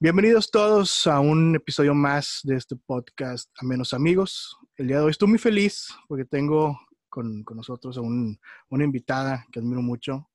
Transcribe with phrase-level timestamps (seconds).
[0.00, 4.56] Bienvenidos todos a un episodio más de este podcast A Menos Amigos.
[4.76, 6.78] El día de hoy estoy muy feliz porque tengo
[7.08, 8.38] con, con nosotros a un,
[8.70, 10.28] una invitada que admiro mucho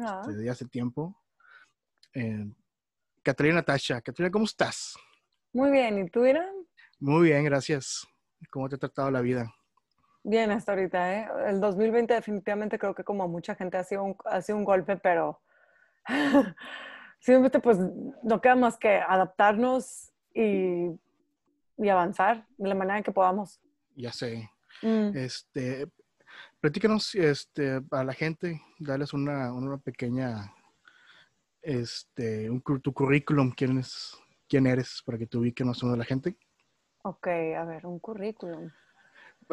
[0.00, 1.14] Ah, desde hace tiempo.
[2.14, 2.46] Eh,
[3.22, 4.00] Catalina Natasha.
[4.00, 4.96] Catalina, ¿cómo estás?
[5.52, 6.50] muy bien, ¿y tú, Irán?
[6.98, 8.06] Muy bien, gracias.
[8.50, 9.54] ¿Cómo te ha tratado la vida?
[10.24, 11.28] Bien hasta ahorita, ¿eh?
[11.48, 14.96] El 2020 definitivamente creo que como mucha gente ha sido un, ha sido un golpe,
[14.96, 15.42] pero
[17.22, 17.78] simplemente pues
[18.22, 20.88] no queda más que adaptarnos y,
[21.78, 23.60] y avanzar de la manera que podamos.
[23.94, 24.50] Ya sé.
[24.82, 25.16] Mm.
[25.16, 25.88] Este,
[26.60, 30.52] platícanos este, a la gente, darles una, una pequeña,
[31.62, 34.18] este, un, tu currículum, quién, es,
[34.48, 36.36] quién eres, para que te ubiquen más o menos la gente.
[37.04, 38.68] Ok, a ver, un currículum.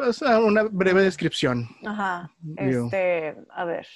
[0.00, 1.68] Pues, ah, una breve descripción.
[1.86, 2.86] Ajá, Digo.
[2.86, 3.86] este, a ver.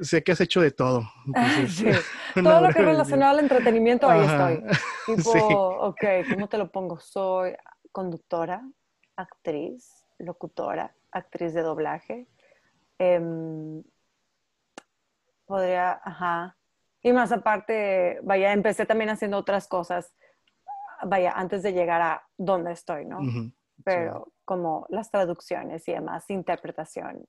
[0.00, 1.08] Sé que has hecho de todo.
[1.26, 1.70] entonces,
[2.34, 4.64] Sí, todo lo que es relacionado al entretenimiento, ahí estoy.
[5.06, 5.38] Tipo, Sí.
[5.40, 6.98] ok, ¿cómo te lo pongo?
[6.98, 7.54] Soy
[7.92, 8.60] conductora,
[9.14, 12.26] actriz, locutora, actriz de doblaje.
[12.98, 13.84] Em,
[15.44, 16.56] podría, ajá.
[17.02, 20.12] Y más aparte, vaya, empecé también haciendo otras cosas,
[21.04, 23.18] vaya, antes de llegar a donde estoy, ¿no?
[23.20, 23.52] Ujú,
[23.84, 27.26] Pero como las traducciones y demás, interpretación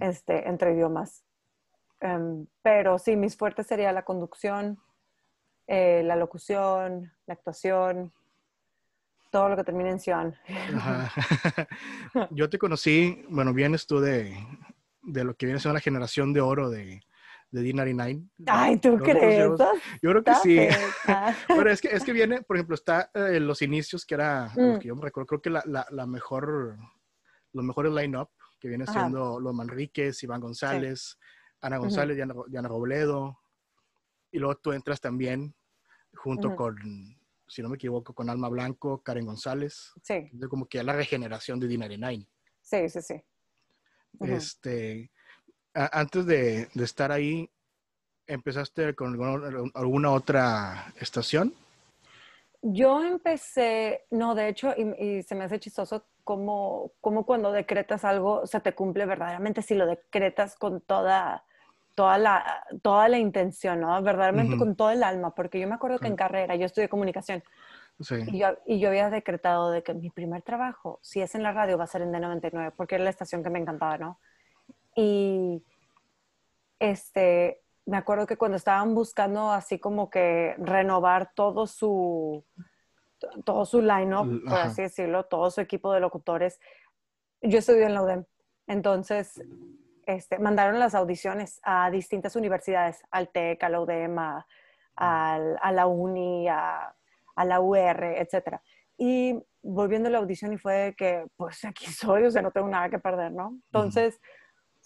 [0.00, 1.24] este, entre idiomas.
[2.00, 4.78] Em, pero sí, mis fuertes sería la conducción,
[5.66, 8.12] eh, la locución, la actuación,
[9.30, 10.36] todo lo que termine en.
[10.74, 11.10] Ajá.
[12.30, 14.36] Yo te conocí, bueno, vienes tú de,
[15.02, 17.00] de lo que viene siendo la generación de oro de,
[17.50, 18.28] de D99.
[18.46, 19.48] Ay, ¿tú Nosotros crees?
[20.02, 20.68] Yo creo que sí.
[21.48, 24.78] Bueno, es que, es que viene, por ejemplo, está eh, los inicios, que era, Mm.
[24.78, 26.76] que yo me recuerdo, creo que la, la, la mejor,
[27.52, 28.92] los mejores line-up, que viene Ajá.
[28.92, 31.18] siendo los Manríquez, Iván González,
[31.60, 33.40] Ana González, Diana, Diana Robledo,
[34.30, 35.54] y luego tú entras también
[36.14, 36.76] junto con,
[37.48, 41.68] si no me equivoco, con Alma Blanco, Karen González, Sí, como que la regeneración de
[41.68, 42.28] D99.
[42.60, 43.14] sí, sí, sí.
[44.18, 44.32] Ujú.
[44.34, 45.10] Este,
[45.74, 47.50] antes de, de estar ahí,
[48.26, 51.54] ¿empezaste con alguna, alguna otra estación?
[52.62, 54.82] Yo empecé, no, de hecho, y,
[55.18, 59.74] y se me hace chistoso como, como cuando decretas algo se te cumple verdaderamente si
[59.74, 61.44] lo decretas con toda,
[61.94, 64.02] toda, la, toda la intención, ¿no?
[64.02, 67.42] Verdaderamente con todo el alma, porque yo me acuerdo que en carrera, yo estudié comunicación,
[68.00, 68.16] Sí.
[68.26, 71.52] y yo, y yo había decretado de que mi primer trabajo, si es en la
[71.52, 74.20] radio, va a ser en D99, porque era la estación que me encantaba, ¿no?
[74.94, 75.64] Y
[76.78, 82.44] este, me acuerdo que cuando estaban buscando así como que renovar todo su,
[83.18, 86.60] to- todo su line-up, por así decirlo, todo su equipo de locutores,
[87.42, 88.24] yo estudié en la UDEM.
[88.66, 89.42] Entonces,
[90.06, 94.46] este, mandaron las audiciones a distintas universidades, al TEC, a la UDEM, a,
[94.96, 96.94] al- a la UNI, a,
[97.36, 98.60] a la UR, etc.
[98.98, 102.68] Y volviendo a la audición y fue que, pues aquí soy, o sea, no tengo
[102.68, 103.58] nada que perder, ¿no?
[103.66, 104.20] Entonces,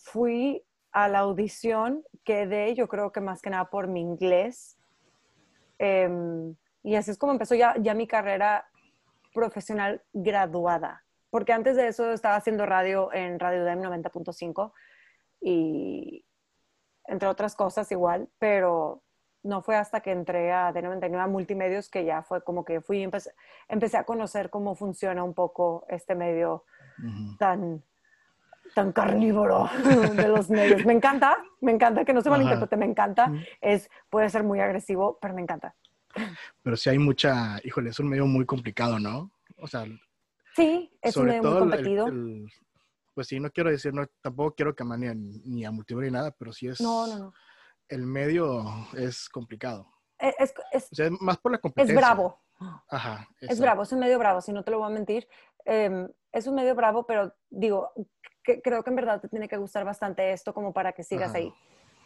[0.04, 4.76] fui a la audición, quedé, yo creo que más que nada por mi inglés.
[5.78, 8.69] Em, y así es como empezó ya, ya mi carrera
[9.32, 11.03] profesional graduada.
[11.31, 14.72] Porque antes de eso estaba haciendo radio en Radio DEM 90.5
[15.41, 16.25] y
[17.06, 19.03] entre otras cosas igual, pero
[19.43, 23.03] no fue hasta que entré a D99 a Multimedios que ya fue como que fui,
[23.03, 23.32] empecé,
[23.69, 26.64] empecé a conocer cómo funciona un poco este medio
[27.38, 27.82] tan,
[28.75, 29.69] tan carnívoro
[30.16, 30.84] de los medios.
[30.84, 33.30] Me encanta, me encanta, que no se malinterprete, me encanta.
[33.60, 35.75] Es, puede ser muy agresivo, pero me encanta.
[36.62, 39.30] Pero sí hay mucha, híjole, es un medio muy complicado, ¿no?
[39.58, 39.84] O sea,
[40.54, 42.06] Sí, es un medio muy todo competido.
[42.06, 42.47] el-
[43.12, 46.16] pues sí, no quiero decir, no, tampoco quiero quemar ni a, ni a multimedia ni
[46.16, 47.32] nada, pero sí es, No, no, no.
[47.88, 48.64] el medio
[48.96, 49.88] es complicado.
[50.19, 51.96] Es, es, es- O sea, es más por la es competencia.
[51.96, 52.41] bravo,
[52.88, 53.28] Ajá.
[53.41, 55.28] es bravo, es un medio bravo, si no te lo voy a mentir.
[55.64, 57.92] Eh, es un medio bravo, pero digo,
[58.42, 61.30] que, creo que en verdad te tiene que gustar bastante esto como para que sigas
[61.30, 61.38] Ajá.
[61.38, 61.54] ahí.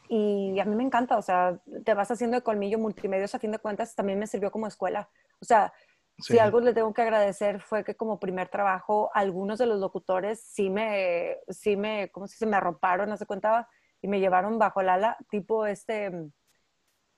[0.08, 3.50] Y a mí me encanta, o sea, te vas haciendo de colmillo multimedios, a fin
[3.50, 5.10] de cuentas, también me sirvió como escuela.
[5.40, 5.72] O sea,
[6.20, 6.32] Sí.
[6.32, 10.40] Si algo le tengo que agradecer fue que como primer trabajo, algunos de los locutores
[10.40, 12.46] sí me, sí me, ¿cómo se dice?
[12.46, 13.69] Me arroparon, no se cuenta,
[14.02, 16.10] y me llevaron bajo el ala, tipo este,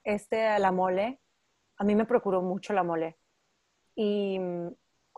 [0.05, 1.19] este, la mole.
[1.79, 3.17] A mí me procuró mucho la mole.
[3.95, 4.39] Y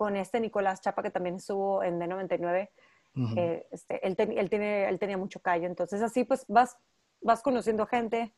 [0.03, 2.71] con este Nicolás Chapa, que también estuvo en D99,
[3.15, 3.35] Ujú.
[3.39, 5.67] eh, este, él, ten- él, tiene, él tenía mucho callo.
[5.69, 6.77] Entonces así pues vas,
[7.21, 8.35] vas conociendo gente,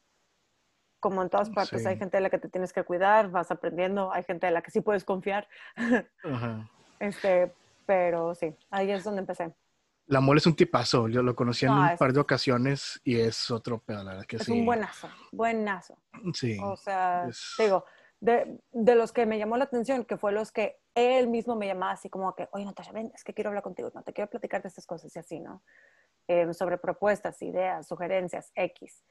[1.00, 1.88] como en todas partes, Sí.
[1.88, 4.60] hay gente de la que te tienes que cuidar, vas aprendiendo, hay gente de la
[4.60, 5.48] que sí puedes confiar.
[6.22, 6.68] Ajá.
[6.98, 7.54] este,
[7.86, 9.54] pero sí, ahí es donde empecé.
[10.06, 11.08] La mole es un tipazo.
[11.08, 14.10] Yo lo conocí en No, un es- par de ocasiones y es otro pedo, la
[14.12, 14.52] verdad que Es sí.
[14.52, 15.96] un buenazo, buenazo.
[16.34, 16.58] Sí.
[16.62, 17.86] O sea, es- te digo,
[18.20, 21.66] de, de, los que me llamó la atención, que fue los que él mismo me
[21.66, 24.30] llamaba así como que, oye, Natasha, ven, es que quiero hablar contigo, no, te quiero
[24.30, 25.62] platicar de estas cosas y así, ¿no?
[26.28, 29.04] Eh, sobre propuestas, ideas, sugerencias, X.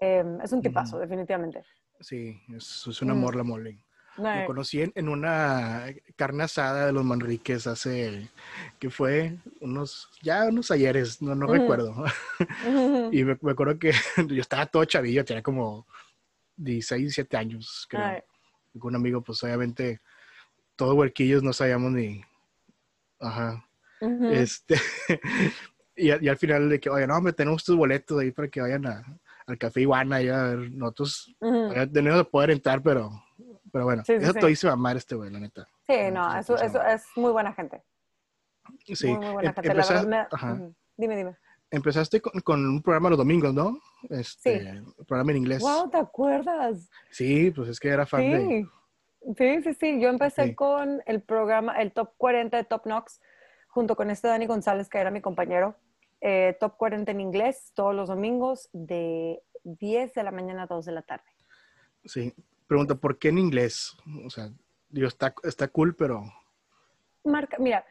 [0.00, 1.64] Eh, es un tipazo, definitivamente.
[2.00, 3.86] Sí, es, es un amor la mole.
[4.16, 5.86] Lo conocí en, una
[6.16, 8.30] carne asada de los Manriques hace,
[8.78, 12.04] que fue unos, ya unos ayeres, no, no recuerdo.
[13.12, 13.92] y me, acuerdo que
[14.28, 15.86] yo estaba todo chavillo, tenía como
[16.56, 18.24] 16, 17 años, creo.
[18.78, 20.00] Con un amigo, pues obviamente,
[20.76, 22.22] todos huerquillos no sabíamos ni,
[23.20, 23.64] ajá.
[24.30, 24.76] Este,
[25.96, 28.86] y, al final de que, oye, no, me tenemos estos boletos ahí para que vayan
[28.86, 31.34] al Café Iguana y a ver, nosotros
[31.92, 33.10] tenemos que poder entrar, pero
[33.76, 35.68] pero bueno, eso te hizo amar este güey, la neta.
[35.86, 37.82] Sí, no, eso, eso es muy buena gente.
[38.86, 39.08] Sí.
[39.08, 39.70] Muy, buena em, gente.
[39.70, 41.36] Empezaste, Dime, dime.
[41.70, 43.78] Empezaste con, un programa los domingos, ¿no?
[44.08, 45.04] Este, sí.
[45.06, 45.60] programa en inglés.
[45.60, 46.88] Wow, ¿te acuerdas?
[47.10, 48.66] Sí, pues es que era fan de...
[49.36, 50.00] Sí, sí, sí.
[50.00, 53.20] Yo empecé con el programa, el Top 40 de Top Knox,
[53.68, 55.76] junto con este Dani González, que era mi compañero.
[56.20, 60.86] Eh, top 40 en inglés, todos los domingos, de 10 de la mañana a 2
[60.86, 61.30] de la tarde.
[62.04, 62.32] Sí,
[62.66, 63.96] pregunta, ¿por qué en inglés?
[64.24, 64.50] O sea,
[64.88, 66.22] digo, está, está cool, pero...
[67.24, 67.84] Marca, mira.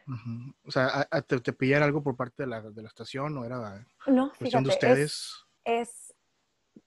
[0.64, 3.86] O sea, ¿te, ¿te pillan algo por parte de la, de la estación o era
[4.06, 5.46] no, cuestión de ustedes?
[5.64, 6.14] Es, es,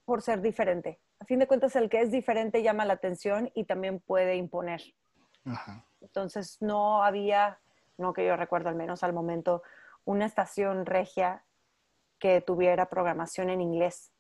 [0.04, 1.00] por ser diferente.
[1.20, 4.82] A fin de cuentas, el que es diferente llama la atención y también puede imponer.
[5.46, 5.86] Ajá.
[6.02, 7.60] Entonces, no había,
[7.98, 9.64] no que yo recuerdo al menos al momento,
[10.06, 11.44] una estación regia
[12.20, 14.12] que tuviera programación en inglés.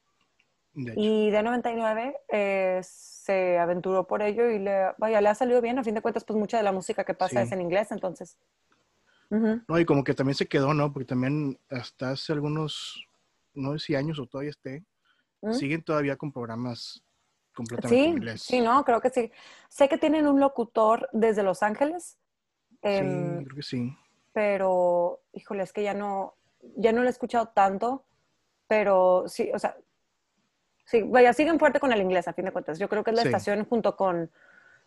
[0.73, 5.77] y de 99 es se aventuró por ello y le, vaya, le ha salido bien.
[5.77, 8.37] A fin de cuentas, pues mucha de la música que pasa es en inglés, entonces.
[9.29, 10.91] No, y como que también se quedó, ¿no?
[10.91, 13.05] Porque también hasta hace algunos,
[13.53, 14.83] no sé si años o todavía esté,
[15.51, 17.03] siguen todavía con programas
[17.53, 18.41] completamente en inglés.
[18.41, 19.31] Sí, no, creo que sí.
[19.69, 22.17] Sé que tienen un locutor desde Los Ángeles.
[22.69, 23.97] sí, em, creo que sí.
[24.33, 26.35] Pero, híjole, es que ya no,
[26.77, 28.05] ya no lo he escuchado tanto,
[28.67, 29.75] pero sí, o sea,
[30.89, 32.79] Sí, vaya, siguen fuerte con el inglés, a fin de cuentas.
[32.79, 34.31] Yo creo que es la estación junto con,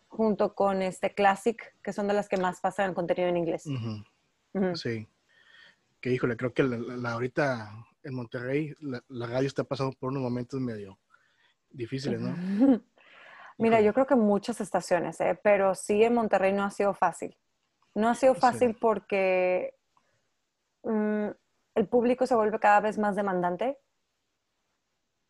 [0.09, 3.63] junto con este Classic, que son de las que más pasan contenido en inglés.
[4.73, 5.07] Sí.
[6.01, 7.71] Que híjole, creo que la, ahorita
[8.03, 10.99] en Monterrey la, radio está pasando por unos momentos medio
[11.69, 12.35] difíciles, ¿no?
[13.57, 15.39] Mira, yo creo que muchas estaciones, ¿eh?
[15.41, 17.37] pero sí en Monterrey no ha sido fácil.
[17.95, 19.75] No ha sido fácil porque
[20.83, 21.27] mm,
[21.75, 23.77] el público se vuelve cada vez más demandante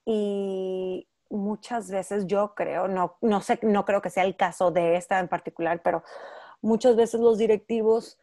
[0.05, 4.95] y muchas veces yo creo, no, no sé, no creo que sea el caso de
[4.95, 6.03] esta en particular, pero
[6.61, 8.19] muchas veces los directivos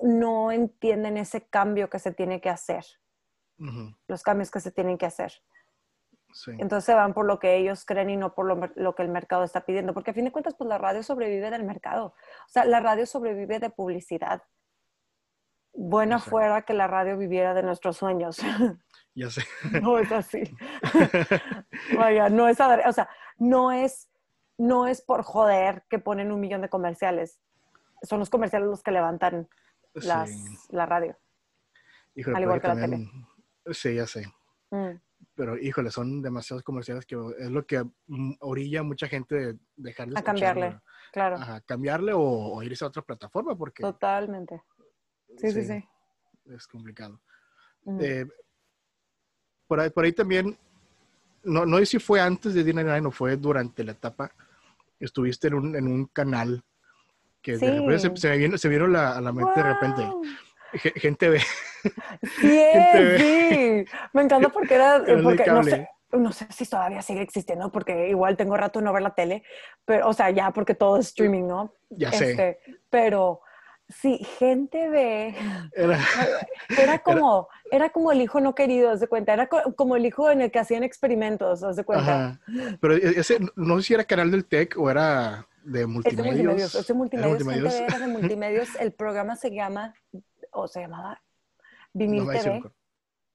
[0.00, 2.84] no entienden ese cambio que se tiene que hacer,
[4.06, 5.32] los cambios que se tienen que hacer.
[6.58, 9.08] Entonces se van por lo que ellos creen y no por lo, lo, que el
[9.08, 12.06] mercado está pidiendo, porque a fin de cuentas, pues la radio sobrevive del mercado.
[12.46, 14.42] O sea, la radio sobrevive de publicidad.
[15.72, 18.38] Buena fuera que la radio viviera de nuestros sueños.
[19.14, 19.42] Ya sé.
[19.82, 20.44] No es así.
[21.98, 24.08] Vaya, no es, o sea, no es,
[24.56, 27.40] no es por joder que ponen un millón de comerciales.
[28.02, 29.48] Son los comerciales los que levantan
[29.94, 30.30] las,
[30.70, 31.18] la radio.
[32.14, 33.10] Híjole, al igual que la tele.
[33.72, 34.26] Sí, ya sé.
[34.70, 35.00] Mm.
[35.34, 37.82] Pero, híjole, son demasiados comerciales que es lo que
[38.40, 40.80] orilla a mucha gente de dejar de A cambiarle,
[41.12, 41.36] claro.
[41.36, 43.82] A cambiarle o, irse a otra plataforma porque...
[43.82, 44.62] Totalmente.
[45.36, 45.84] Sí, sí, sí.
[46.46, 47.20] Es complicado.
[47.84, 47.98] Mm.
[48.00, 48.26] Eh,
[49.66, 50.58] por ahí, por ahí también,
[51.44, 54.32] no, no sé si fue antes de Dinner o fue durante la etapa,
[54.98, 56.64] estuviste en un, en un canal
[57.40, 60.10] que de repente se, se, vino, se vieron la, a la mente de repente.
[60.96, 61.40] Gente ve.
[62.40, 62.60] Sí,
[63.18, 63.84] sí.
[64.12, 65.02] Me encanta porque era.
[65.22, 68.92] Porque, no, sé, no sé si todavía sigue existiendo, porque igual tengo rato de no
[68.92, 69.42] ver la tele,
[69.84, 71.74] pero, o sea, ya porque todo es streaming, ¿no?
[71.90, 72.30] Ya sé.
[72.30, 72.58] Este,
[72.88, 73.42] pero
[73.88, 75.34] Sí, gente ve.
[75.72, 79.32] Era, como, era, como el hijo no querido, haz de cuenta.
[79.32, 82.38] Era como el hijo en el que hacían experimentos, haz de cuenta.
[82.80, 86.74] Pero e, ese, no sé si era canal del TEC o era de multimedios.
[86.74, 87.74] Ese multimedios, multimedios.
[87.74, 88.68] Era de multimedios.
[88.78, 89.94] El programa se llama,
[90.52, 91.22] o se llamaba
[91.98, 92.62] Vimil TV.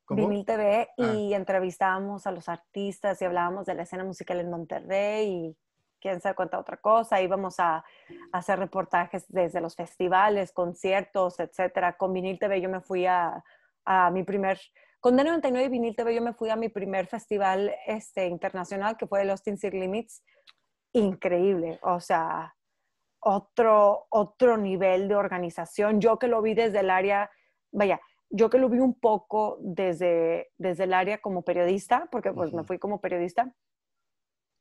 [0.09, 5.27] Vimil TV y entrevistábamos a los artistas y hablábamos de la escena musical en Monterrey
[5.27, 5.57] y
[5.99, 7.83] quién sabe cuánta otra cosa, íbamos a,
[8.33, 11.97] hacer reportajes desde los festivales, conciertos, etcétera.
[11.97, 13.43] Con Vinil TV yo me fui a,
[14.11, 14.59] mi primer,
[14.99, 19.07] con D99 y Vinil TV yo me fui a mi primer festival este, internacional que
[19.07, 20.23] fue el Austin City Limits.
[20.93, 22.53] Increíble, o sea,
[23.19, 26.01] otro, otro nivel de organización.
[26.01, 27.31] Yo que lo vi desde el área,
[27.71, 27.99] vaya,
[28.35, 32.63] yo que lo vi un poco desde, desde el área como periodista, porque pues me
[32.63, 33.53] fui como periodista,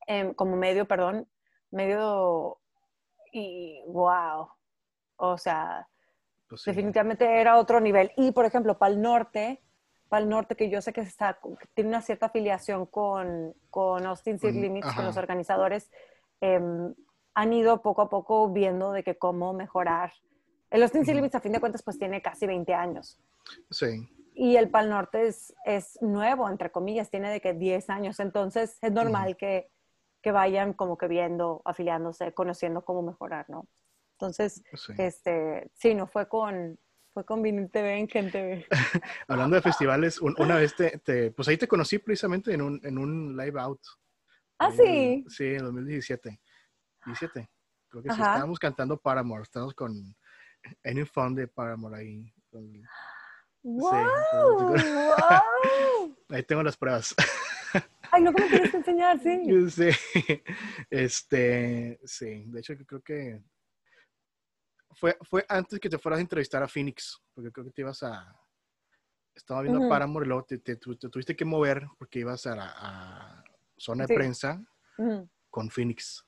[0.07, 1.29] Em, como medio, perdón,
[1.71, 2.59] medio,
[3.33, 4.49] y wow,
[5.17, 5.88] o sea,
[6.49, 6.71] Pues sí.
[6.71, 8.12] definitivamente era otro nivel.
[8.17, 9.62] Y, por ejemplo, para el norte,
[10.09, 14.05] para el norte, que yo sé que, está, que tiene una cierta afiliación con, con
[14.07, 14.97] Austin City Limits, ajá.
[14.97, 15.91] con los organizadores,
[16.41, 16.95] em,
[17.35, 20.12] han ido poco a poco viendo de que cómo mejorar.
[20.73, 21.14] El Austin City.
[21.17, 23.19] Limits, a fin de cuentas, pues tiene casi 20 años.
[23.71, 24.09] Sí.
[24.35, 28.19] Y el Pal Norte es, es nuevo, entre comillas, tiene de que 10 años.
[28.21, 29.71] Entonces, es normal que,
[30.23, 33.69] que vayan como que viendo, afiliándose, conociendo cómo mejorar, ¿no?
[34.19, 34.95] Entonces, sí.
[34.97, 36.79] este, sí, no fue con,
[37.12, 38.67] fue con Vinil TV en Gen TV.
[39.29, 42.81] Hablando de festivales, un- una vez te, te- pues ahí te conocí precisamente en un,
[42.85, 43.81] en un live out.
[44.59, 44.83] Ah, sí.
[45.25, 46.41] en- Sí, en 2017.
[47.05, 47.50] 17.
[47.88, 48.14] Creo que sí.
[48.21, 49.43] Estábamos cantando Paramore.
[49.43, 50.14] Estábamos con
[50.85, 52.33] Any Fun de Paramore ahí.
[53.62, 53.90] ¡Wow!
[53.90, 54.75] Sí.
[54.75, 56.16] ¡Wow!
[56.28, 57.14] Ahí tengo las pruebas.
[58.11, 59.71] Ay, no, que me tienes que enseñar, sí.
[59.71, 59.88] Sí.
[60.90, 62.45] Este, sí.
[62.47, 63.42] De hecho, creo que
[64.95, 68.02] fue, fue antes que te fueras a entrevistar a Phoenix, porque creo que te ibas
[68.02, 68.35] a...
[69.35, 72.54] Estaba viendo a Paramore y luego te, te- te tuviste que mover porque ibas a,
[72.54, 73.45] la, a
[73.78, 74.62] zona de prensa
[75.49, 76.23] con Phoenix.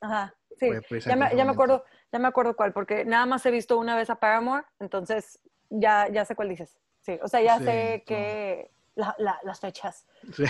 [0.00, 0.68] Ajá, sí.
[0.88, 3.96] Fue Ya me, ya acuerdo, ya me acuerdo cuál, porque nada más he visto una
[3.96, 6.78] vez a Paramore, entonces ya, ya sé cuál dices.
[7.00, 10.44] Sí, o sea, ya Sí, sé que la- la- las fechas, Sí.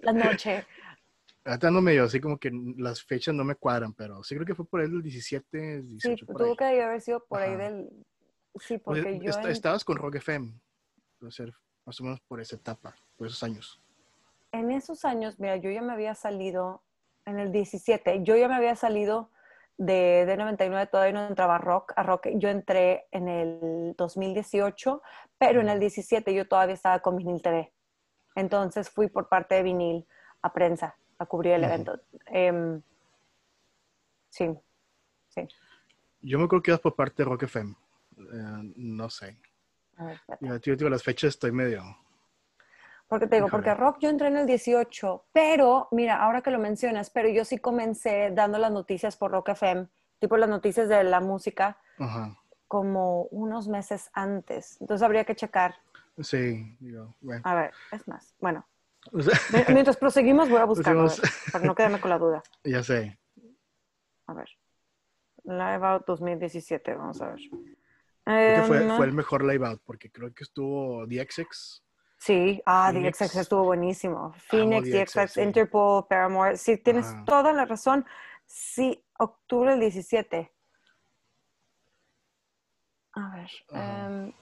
[0.00, 0.64] la noche.
[1.46, 4.54] Ahorita ando medio así como que las fechas no me cuadran, pero sí creo que
[4.54, 6.26] fue por ahí del 17, Sí, 18.
[6.26, 6.56] por tuvo ahí.
[6.56, 7.62] que haber sido por ahí Ajá.
[7.64, 7.88] del...
[8.60, 9.30] Sí, Pues, porque yo...
[9.30, 10.54] est- en- Estabas con Rock FM,
[11.18, 11.52] puede ser
[11.84, 13.80] más o menos por esa etapa, por esos años.
[14.52, 16.82] En esos años, mira, yo ya me había salido
[17.26, 19.30] en el 17, yo ya me había salido
[19.76, 22.28] de, de 99, todavía no entraba a rock, a rock.
[22.34, 25.02] Yo entré en el 2018,
[25.38, 27.72] pero en el 17 yo todavía estaba con Vinil TV.
[28.34, 30.06] Entonces fui por parte de Vinil
[30.42, 32.00] a prensa a cubrir el evento.
[32.26, 32.82] Em,
[34.30, 34.50] sí,
[35.28, 35.46] sí.
[36.20, 37.74] Yo me acuerdo que ibas por parte de Rock FM.
[38.16, 39.38] Eh, no sé.
[39.96, 41.82] A ver, yo digo, las fechas estoy medio.
[43.08, 43.62] Porque te digo, Híjole.
[43.62, 47.44] porque rock yo entré en el 18, pero mira, ahora que lo mencionas, pero yo
[47.44, 52.36] sí comencé dando las noticias por Rock FM, tipo las noticias de la música, Ajá.
[52.66, 54.80] como unos meses antes.
[54.80, 55.74] Entonces habría que checar.
[56.18, 57.42] Sí, digo, bueno.
[57.44, 58.34] A ver, es más.
[58.40, 58.66] Bueno,
[59.12, 61.08] O sea, mi- mientras proseguimos voy a buscarlo,
[61.52, 62.42] para no quedarme con la duda.
[62.64, 63.18] ya sé.
[64.26, 64.48] A ver.
[65.44, 67.40] Live Out 2017, vamos a ver.
[68.24, 71.83] Creo que fue, Em, fue el mejor live out porque creo que estuvo DXX.
[72.24, 73.18] Sí, ah, Phoenix.
[73.18, 74.32] DXX estuvo buenísimo.
[74.48, 75.40] Phoenix, DXX, DXX, sí.
[75.42, 76.56] Interpol, Paramore.
[76.56, 78.06] Sí, tienes toda la razón.
[78.46, 80.50] Sí, octubre del 17.
[83.12, 83.50] A ver.
[83.72, 84.32] Em,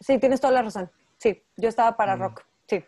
[0.00, 0.90] sí, tienes toda la razón.
[1.18, 2.46] Sí, yo estaba para rock.
[2.66, 2.82] Sí.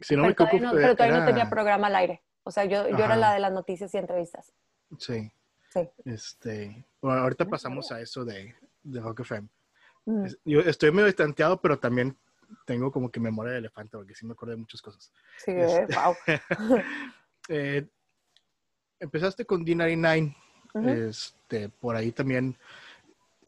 [0.00, 2.22] Si no pero, me todavía no, pero todavía no tenía programa al aire.
[2.42, 4.52] O sea, yo, yo era la de las noticias y entrevistas.
[4.98, 5.32] Sí.
[5.70, 5.88] Sí.
[6.04, 9.48] Este, bueno, ahorita No pasamos a eso de, de Rock FM.
[10.04, 10.26] Mm.
[10.44, 12.14] Yo estoy medio distanteado, pero también
[12.64, 15.12] tengo como que memoria de elefante, porque sí me acuerdo de muchas cosas.
[15.44, 16.16] Sí, eh, Este- wow.
[17.48, 17.86] Eh,
[19.00, 20.36] empezaste con D99.
[20.74, 20.86] Ujú.
[20.86, 22.56] este, por ahí también,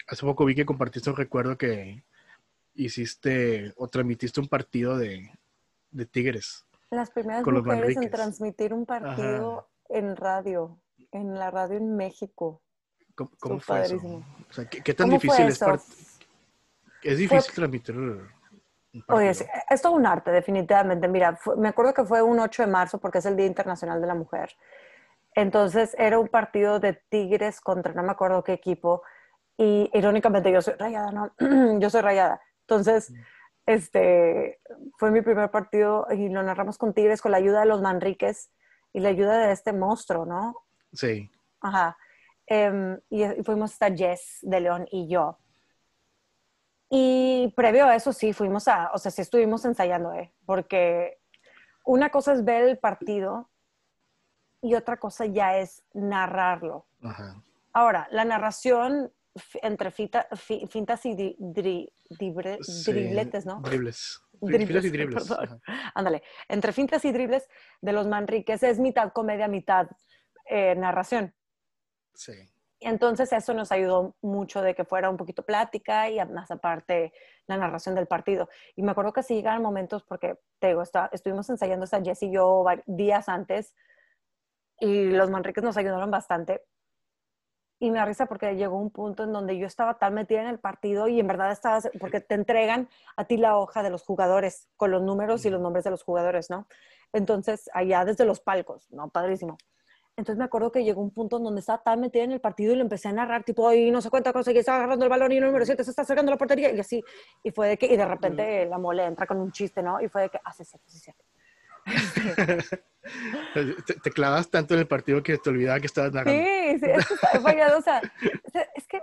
[0.09, 2.03] hace poco vi que compartiste un recuerdo que
[2.75, 5.31] hiciste o transmitiste un partido de,
[5.91, 6.65] de Tigres.
[6.91, 10.81] Las primeras con mujeres en transmitir un partido en radio,
[11.13, 12.63] en la radio en México.
[13.15, 13.97] ¿Cómo, fue eso?
[13.97, 14.27] padrísimo.
[14.49, 15.61] O sea, ¿qué, qué tan ¿Cómo fue difícil es?
[17.03, 17.95] Es difícil transmitir.
[19.09, 21.09] Oye, sí, es todo un arte, definitivamente.
[21.09, 24.01] Mira, fue- me acuerdo que fue un 8 de marzo porque es el Día Internacional
[24.01, 24.51] de la Mujer.
[25.35, 29.03] Entonces era un partido de Tigres contra no me acuerdo qué equipo.
[29.57, 31.33] Y irónicamente yo soy rayada, ¿no?
[31.81, 32.41] yo soy rayada.
[32.63, 33.13] Entonces,
[33.67, 34.61] este,
[34.99, 38.51] fue mi primer partido y lo narramos con Tigres con la ayuda de los Manriques
[38.93, 40.57] y la ayuda de este monstruo, ¿no?
[40.93, 41.31] Sí,
[41.61, 41.97] Ajá.
[42.47, 45.39] Em, y, y fuimos hasta Jess de León y yo.
[46.93, 50.35] Y previo a eso sí fuimos a, o sea, sí estuvimos ensayando, ¿eh?
[50.45, 51.21] Porque
[51.85, 53.49] una cosa es ver el partido
[54.61, 56.87] y otra cosa ya es narrarlo.
[57.03, 57.43] ajá.
[57.73, 59.13] Ahora, la narración
[59.63, 63.61] entre fita- fi- fintas y dri- dri- dibre- Sí, dribletes, ¿no?
[63.61, 64.21] Dribles.
[64.33, 65.33] Dribles, y dribles.
[65.95, 67.49] Ándale, entre fintas y dribles
[67.81, 69.87] de los Manriques es mitad comedia, mitad
[70.47, 71.33] eh, narración.
[72.13, 72.33] Sí.
[72.81, 77.13] Entonces eso nos ayudó mucho de que fuera un poquito plática y más aparte
[77.47, 78.49] la narración del partido.
[78.77, 82.23] Y me acuerdo que sí llegaban momentos, porque te digo, está- estuvimos ensayando esta Jess
[82.23, 83.75] y yo días antes
[84.81, 86.63] y los Manriques nos ayudaron bastante.
[87.79, 90.49] Y me da risa porque llegó un punto en donde yo estaba tan metida en
[90.49, 94.03] el partido y en verdad estabas, porque te entregan a ti la hoja de los
[94.03, 96.67] jugadores con los números y los nombres de los jugadores, ¿no?
[97.13, 99.09] Entonces, allá desde los palcos, ¿no?
[99.09, 99.57] Padrísimo.
[100.21, 102.75] Entonces me acuerdo que llegó un punto en donde estaba tan metida en el partido
[102.75, 105.09] y le empecé a narrar, tipo, ay, no sé cuánta cosa, y estaba agarrando el
[105.09, 107.03] balón y el número 7 se está acercando a la portería, y así.
[107.43, 109.99] Y fue de que, y de repente la mole entra con un chiste, ¿no?
[109.99, 111.11] Y fue de que, hace ah, sí, sí,
[113.87, 116.39] te, te, clavas tanto en el partido que te olvidaba que estabas narrando.
[116.39, 118.03] Sí, sí, es que fallado, o sea,
[118.75, 119.01] es que,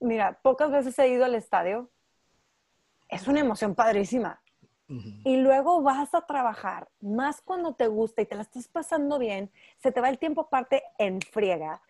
[0.00, 1.90] mira, pocas veces he ido al estadio,
[3.10, 4.40] es una emoción padrísima,
[5.24, 9.50] y luego vas a trabajar, más cuando te gusta y te la estás pasando bien,
[9.78, 11.80] se te va el tiempo aparte en friega.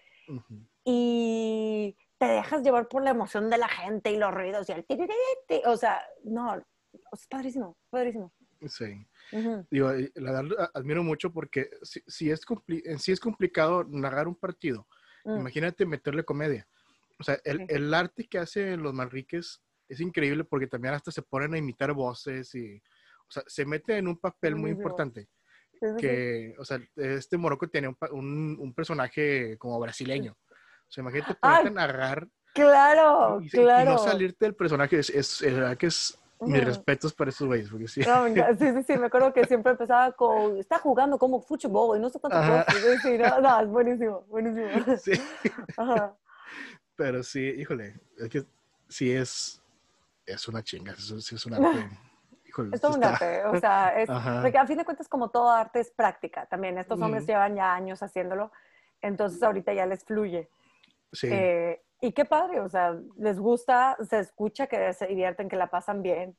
[0.85, 4.87] Y te dejas llevar por la emoción de la gente y los ruidos y el
[5.67, 8.33] O sea, no, es padrísimo, padrísimo.
[8.67, 9.07] Sí.
[9.71, 12.43] Digo, la verdad admiro mucho porque si, es,
[12.99, 14.87] si es complicado narrar un partido,
[15.25, 15.37] mm.
[15.37, 16.67] imagínate meterle comedia.
[17.19, 21.23] O sea, el, el arte que hacen los Manriques es increíble porque también hasta se
[21.23, 22.81] ponen a imitar voces y,
[23.29, 25.29] o sea, se mete en un papel muy importante.
[25.99, 30.33] Que, o sea, este Morocco tiene un, un, personaje como brasileño.
[30.33, 32.29] O sea, imagínate ponerte a narrar.
[32.55, 33.91] Claro, y, claro.
[33.91, 34.99] Y no salirte del personaje.
[34.99, 38.03] Es, es, verdad que es mis respetos para esos güeyes, porque sí.
[38.59, 42.09] sí, sí, sí, me acuerdo que siempre empezaba con, está jugando como fútbol y no
[42.09, 42.39] sé cuánto
[43.03, 44.69] Sí, no, no, es buenísimo, buenísimo.
[44.99, 45.13] Sí.
[45.77, 46.17] Ajá.
[46.97, 48.45] Pero sí, híjole, es que
[48.89, 49.61] sí es,
[50.27, 51.89] es una chinga, es, es un arte.
[52.73, 54.09] Es todo un arte, o sea, es,
[54.43, 56.79] porque a fin de cuentas como todo arte es práctica también.
[56.79, 58.53] Estos hombres llevan ya años haciéndolo,
[59.01, 60.49] entonces ahorita ya les fluye.
[61.13, 61.29] Sí.
[61.31, 65.69] Eh, y qué padre, o sea, les gusta, se escucha que se divierten, que la
[65.69, 66.37] pasan bien.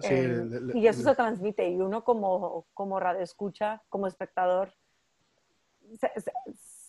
[0.00, 4.74] Sí, eh, y eso se transmite y uno como, como radio escucha, como espectador,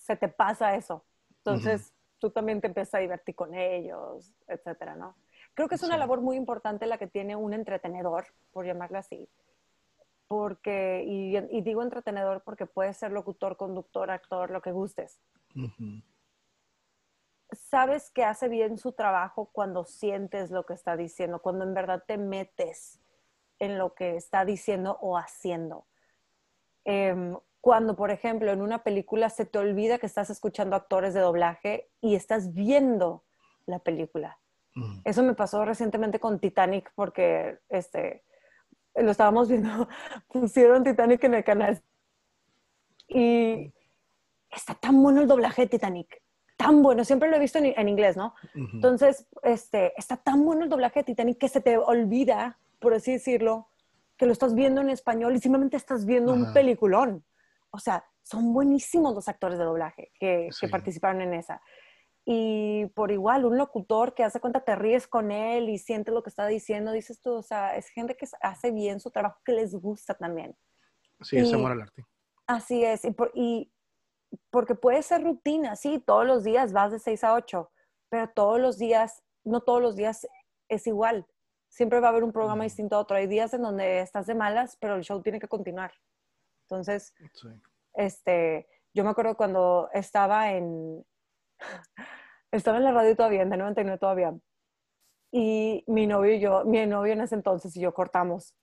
[0.06, 1.06] se, te pasa eso.
[1.38, 5.16] Entonces, tú también te empiezas a divertir con ellos, etcétera, ¿no?
[5.56, 9.30] Creo que es una labor muy importante la que tiene un entretenedor, por llamarlo así.
[10.28, 15.22] Porque, y, digo entretenedor porque puede ser locutor, conductor, actor, lo que gustes.
[17.52, 22.04] Sabes que hace bien su trabajo cuando sientes lo que está diciendo, cuando en verdad
[22.06, 23.00] te metes
[23.60, 25.86] en lo que está diciendo o haciendo.
[26.84, 31.22] Em, cuando, por ejemplo, en una película se te olvida que estás escuchando actores de
[31.22, 33.24] doblaje y estás viendo
[33.66, 34.38] la película.
[35.06, 38.24] Eso me pasó recientemente con Titanic porque este,
[38.94, 39.88] lo estábamos viendo,
[40.28, 41.82] pusieron Titanic en el canal
[43.08, 43.74] y
[44.52, 46.22] está tan bueno el doblaje de Titanic,
[46.58, 48.36] tan bueno, siempre lo he visto en, inglés, ¿no?
[48.54, 53.14] Entonces, este, está tan bueno el doblaje de Titanic que se te olvida, por así
[53.14, 53.70] decirlo,
[54.18, 57.26] que lo estás viendo en español y simplemente estás viendo un peliculón.
[57.72, 61.62] O sea, son buenísimos los actores de doblaje que, que participaron en esa
[62.26, 66.24] y por igual un locutor que hace cuenta te ríes con él y sientes lo
[66.24, 69.52] que está diciendo, dices tú, o sea, es gente que hace bien su trabajo, que
[69.52, 70.58] les gusta también.
[71.22, 72.04] Sí, es amor al arte.
[72.48, 73.72] Así es, y, y,
[74.50, 77.72] porque puede ser rutina, sí, todos los días vas de 6 a 8,
[78.10, 80.28] pero todos los días, no todos los días
[80.68, 81.28] es igual.
[81.70, 83.18] Siempre va a haber un programa distinto a otro.
[83.18, 85.92] Hay días en donde estás de malas, pero el show tiene que continuar.
[86.64, 87.14] Entonces,
[87.94, 91.06] este, yo me acuerdo cuando estaba en,
[92.52, 94.34] estaba en la radio todavía, en 99 todavía.
[95.32, 98.56] Y mi novio y yo, mi novio en ese entonces y yo cortamos.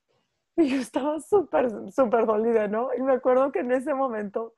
[0.54, 2.90] Y yo estaba súper, súper dolida, ¿no?
[2.94, 4.52] Y me acuerdo que en ese momento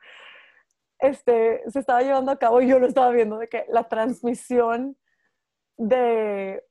[0.98, 4.96] este, se estaba llevando a cabo y yo lo estaba viendo de que la transmisión
[5.76, 6.64] de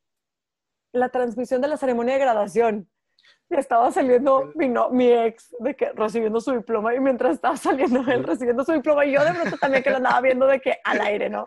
[0.92, 2.90] la transmisión de la ceremonia de graduación
[3.50, 8.00] estaba saliendo mi, no, mi ex de que recibiendo su diploma y mientras estaba saliendo
[8.12, 10.78] él recibiendo su diploma y yo de pronto también que lo andaba viendo de que
[10.84, 11.46] al aire, ¿no?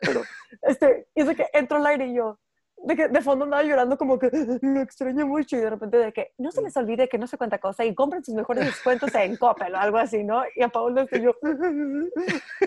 [0.00, 0.22] Pero,
[0.62, 2.38] este, y de que entró al aire y yo,
[2.84, 4.30] de que de fondo andaba llorando como que
[4.60, 7.36] lo extraño mucho y de repente de que no se les olvide que no sé
[7.38, 10.42] cuánta cosa y compren sus mejores descuentos en Coppel o algo así, ¿no?
[10.56, 11.36] Y a Paul estoy yo,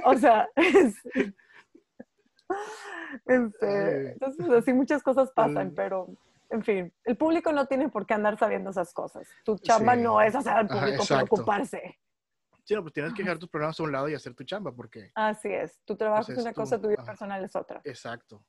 [0.05, 0.95] o sea, es,
[3.25, 6.07] este, entonces así muchas cosas pasan, pero
[6.49, 9.27] en fin, el público no tiene por qué andar sabiendo esas cosas.
[9.43, 11.99] Tu chamba no es hacer al público preocuparse.
[12.63, 14.71] Sí, no, pues tienes que dejar tus problemas a un lado y hacer tu chamba,
[14.71, 15.11] porque...
[15.13, 15.79] Así es.
[15.85, 17.79] Tu trabajo pues, es una cosa, tu vida personal es otra.
[17.83, 18.43] Exacto.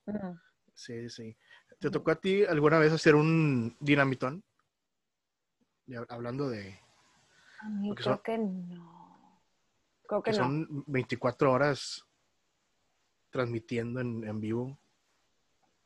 [0.75, 1.37] Sí, sí.
[1.79, 4.43] ¿Te tocó a ti alguna vez hacer un dinamitón?
[6.09, 6.81] Hablando de...
[7.61, 9.41] A mí creo que no.
[10.07, 10.37] Creo que, no.
[10.37, 12.07] Son 24 horas
[13.31, 14.79] transmitiendo en, en vivo.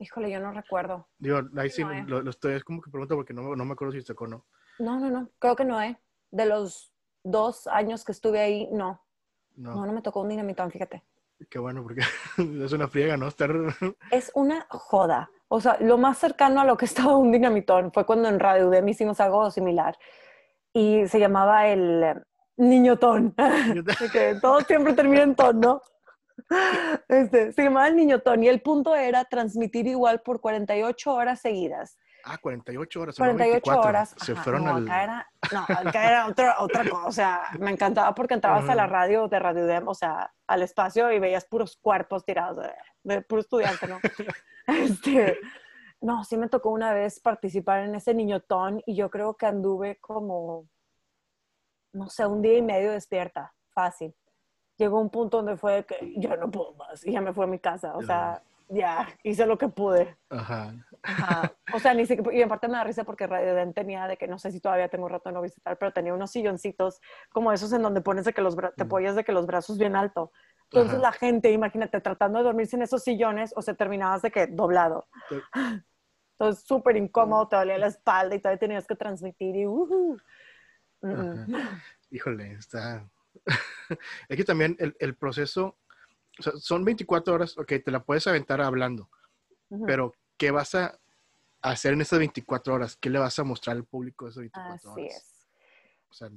[0.01, 1.07] Híjole, yo no recuerdo.
[1.19, 4.01] Digo, ahí sí, lo, estoy, es como que pregunto porque no, no me acuerdo si
[4.01, 4.47] se o no.
[4.79, 6.01] No, no, no, creo que no, ¿eh?
[6.31, 9.05] De los dos años que estuve ahí, no.
[9.57, 11.05] No, no, me tocó un dinamitón, fíjate.
[11.51, 12.01] Qué bueno, porque
[12.65, 13.29] es una friega, ¿no?
[13.29, 13.51] Estar...
[14.11, 15.31] Es una joda.
[15.49, 18.69] O sea, lo más cercano a lo que estaba un dinamitón fue cuando en Radio
[18.69, 19.99] UDEM hicimos algo similar.
[20.73, 22.25] Y se llamaba el
[22.57, 23.35] Niñotón.
[24.13, 25.83] que todo siempre termina en ton, ¿no?
[27.09, 31.99] Este, se llamaba el Niñotón y el punto era transmitir igual por 48 horas seguidas.
[32.25, 33.17] Ah, 48 horas.
[33.17, 34.15] 48 horas.
[34.19, 34.85] Se fueron no, al...
[34.85, 37.07] acá era, no, acá era otra, otra cosa.
[37.07, 40.63] O sea, me encantaba porque entrabas a la radio de Radio Dem, o sea, al
[40.63, 42.73] espacio y veías puros cuerpos tirados de,
[43.05, 43.99] de puro estudiante, ¿no?
[44.67, 45.39] este,
[46.01, 49.99] no, sí me tocó una vez participar en ese niñotón y yo creo que anduve
[50.01, 50.69] como,
[51.93, 54.15] no sé, un día y medio despierta, fácil.
[54.81, 57.47] Llegó un punto donde fue que ya no puedo más y ya me fui a
[57.47, 57.95] mi casa.
[57.95, 60.17] O sea, ya hice lo que pude.
[60.31, 60.73] Ajá.
[61.03, 61.53] Ajá.
[61.75, 64.17] O sea, ni siquiera, y en parte me da risa porque Radio Den tenía de
[64.17, 67.53] que no sé si todavía tengo rato de no visitar, pero tenía unos silloncitos como
[67.53, 70.33] esos en donde pones de que los te apoyas de que los brazos bien alto.
[70.71, 71.03] Entonces Ajá.
[71.03, 75.09] la gente, imagínate, tratando de dormirse en esos sillones o se terminabas de que doblado.
[76.39, 80.17] Entonces súper incómodo, te dolía la espalda y todavía tenías que transmitir y uh,
[81.03, 81.47] Ajá.
[82.11, 83.07] Híjole, está...
[84.29, 85.79] es que también el, el proceso,
[86.39, 89.11] o sea, son 24 horas, ok, te la puedes aventar hablando,
[89.87, 90.99] pero ¿qué vas a
[91.63, 92.97] hacer en esas 24 horas?
[92.97, 95.17] ¿Qué le vas a mostrar al público esas 24 Así horas?
[95.17, 95.47] es.
[96.09, 96.29] O sea,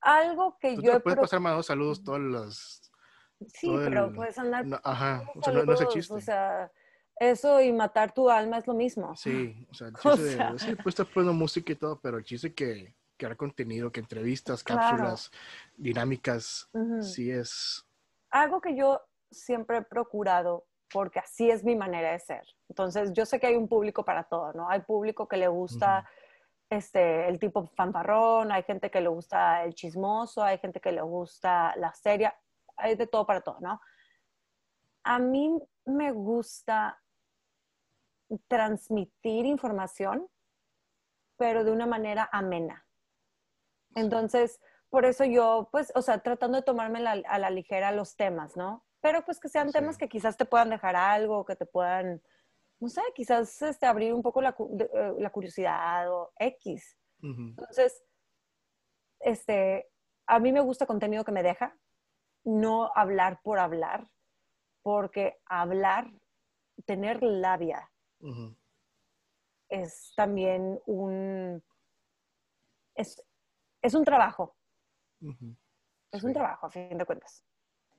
[0.00, 2.82] Algo que tú yo te he puedes pasar más dos saludos todos los...
[3.48, 5.94] Sí, todo pero el- puedes andar no, ajá, o sea, no, no es el saludos,
[5.94, 6.14] chiste.
[6.14, 6.72] O sea,
[7.20, 9.14] eso y matar tu alma es lo mismo.
[9.14, 10.58] Sí, o sea, el O chiste de, sea.
[10.58, 14.62] sí, pues estar poniendo música y todo, pero el chiste que crear contenido, que entrevistas,
[14.62, 14.80] Claro.
[14.80, 15.30] cápsulas,
[15.76, 17.02] dinámicas, Ujú.
[17.02, 17.86] sí es...
[18.30, 19.00] Algo que yo
[19.30, 22.42] siempre he procurado, porque así es mi manera de ser.
[22.68, 24.68] Entonces, yo sé que hay un público para todo, ¿no?
[24.68, 26.08] Hay público que le gusta
[26.68, 31.02] este, el tipo fanfarrón, hay gente que le gusta el chismoso, hay gente que le
[31.02, 32.36] gusta la seria,
[32.76, 33.80] hay de todo para todo, ¿no?
[35.04, 37.00] A mí me gusta
[38.48, 40.28] transmitir información,
[41.36, 42.85] pero de una manera amena.
[43.96, 48.14] Entonces, por eso yo, pues, o sea, tratando de tomarme la- a la ligera los
[48.14, 48.84] temas, ¿no?
[49.00, 49.72] Pero pues que sean Sí.
[49.78, 52.22] temas que quizás te puedan dejar algo, que te puedan,
[52.78, 56.96] no sé, quizás este, abrir un poco la, eh, la curiosidad o X.
[57.22, 58.04] Entonces,
[59.20, 59.90] este,
[60.26, 61.76] a mí me gusta contenido que me deja,
[62.44, 64.06] no hablar por hablar,
[64.82, 66.10] porque hablar,
[66.84, 67.90] tener labia,
[69.68, 71.64] es también un,
[72.94, 73.22] es,
[73.86, 74.56] es un trabajo,
[75.20, 76.26] es Sí.
[76.26, 77.44] un trabajo a fin de cuentas.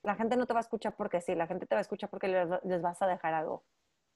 [0.03, 2.09] La gente no te va a escuchar porque sí, la gente te va a escuchar
[2.09, 3.65] porque les, les vas a dejar algo,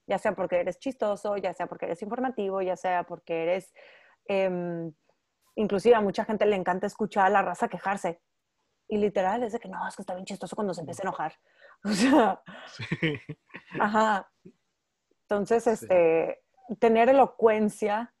[0.06, 3.74] ya sea porque eres chistoso, ya sea porque eres informativo, ya sea porque eres,
[4.26, 4.92] em,
[5.56, 8.22] inclusive a mucha gente le encanta escuchar a la raza quejarse.
[8.88, 11.06] Y literal es de que no, es que está bien chistoso cuando se empieza a
[11.06, 11.32] enojar.
[11.84, 12.84] O sea, Sí.
[13.80, 14.30] Ajá.
[15.22, 15.70] Entonces, Sí.
[15.72, 16.44] este,
[16.78, 18.14] tener elocuencia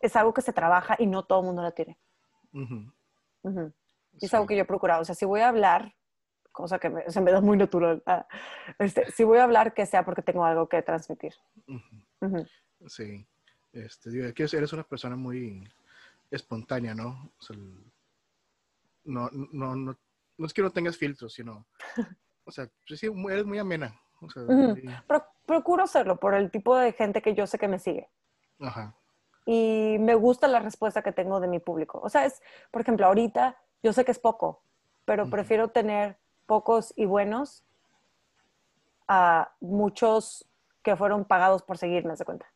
[0.00, 1.98] es algo que se trabaja y no todo el mundo la tiene.
[4.20, 4.36] Es sí.
[4.36, 5.02] algo que yo he procurado.
[5.02, 5.94] O sea, si voy a hablar,
[6.52, 8.26] cosa que me, se me da muy natural, ah,
[8.78, 11.34] este, si voy a hablar, que sea porque tengo algo que transmitir.
[12.86, 13.26] Sí.
[13.72, 15.68] Este, digo, es que eres una persona muy
[16.30, 17.32] espontánea, ¿no?
[17.38, 17.56] O sea,
[19.04, 19.96] no, no, no,
[20.38, 21.66] no es que no tengas filtros, sino,
[22.44, 23.92] o sea, pues sí, eres muy amena.
[24.20, 24.52] O sea, Ujú.
[24.54, 28.08] muy- Pro- procuro hacerlo por el tipo de gente que yo sé que me sigue.
[28.60, 28.94] ajá.
[29.46, 32.00] Y me gusta la respuesta que tengo de mi público.
[32.02, 34.62] O sea, es, por ejemplo, ahorita yo sé que es poco,
[35.04, 37.64] pero prefiero tener pocos y buenos
[39.06, 40.48] a muchos
[40.82, 42.46] que fueron pagados por seguirme, ¿se cuenta?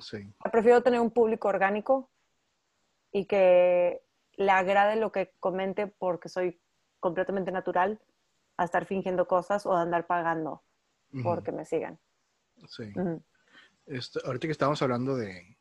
[0.00, 0.32] Sí.
[0.50, 2.08] Prefiero tener un público orgánico
[3.12, 4.02] y que
[4.34, 6.60] le agrade lo que comente porque soy
[7.00, 8.00] completamente natural
[8.56, 10.62] a estar fingiendo cosas o a andar pagando
[11.22, 11.98] porque me sigan.
[12.68, 12.92] Sí.
[13.86, 15.55] Este, ahorita que estábamos hablando de,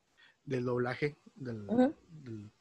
[0.45, 2.51] del doblaje, del,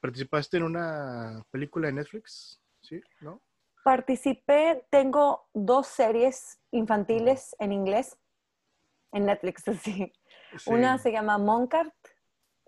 [0.00, 2.60] ¿participaste en una película de Netflix?
[2.80, 3.00] ¿Sí?
[3.20, 3.40] ¿No?
[3.84, 8.16] Participé, tengo dos series infantiles en inglés
[9.12, 10.12] en Netflix, sí.
[10.58, 10.70] Sí.
[10.70, 11.94] Una se llama Moncart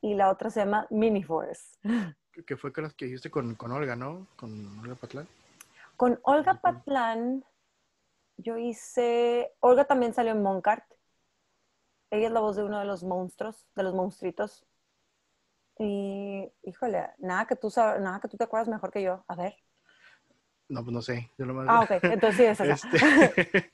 [0.01, 1.77] y la otra se llama Mini Forest.
[2.47, 4.29] Que fue con las que hiciste con, con Olga, ¿no?
[4.37, 5.27] Con Olga Patlán.
[5.97, 6.55] Con Olga.
[6.61, 7.45] Patlán,
[8.37, 9.57] yo hice.
[9.59, 10.85] Olga también salió en Moncart.
[12.11, 14.67] Ella es la voz de uno de los monstruos, de los monstruitos.
[15.79, 19.25] Y, híjole, nada que tú sab- nada que tú te acuerdas mejor que yo.
[19.29, 19.55] A ver.
[20.69, 21.31] No, pues no sé.
[21.39, 21.91] Yo Ah, ok.
[22.03, 22.73] Entonces sí es esa.
[22.75, 23.73] Este,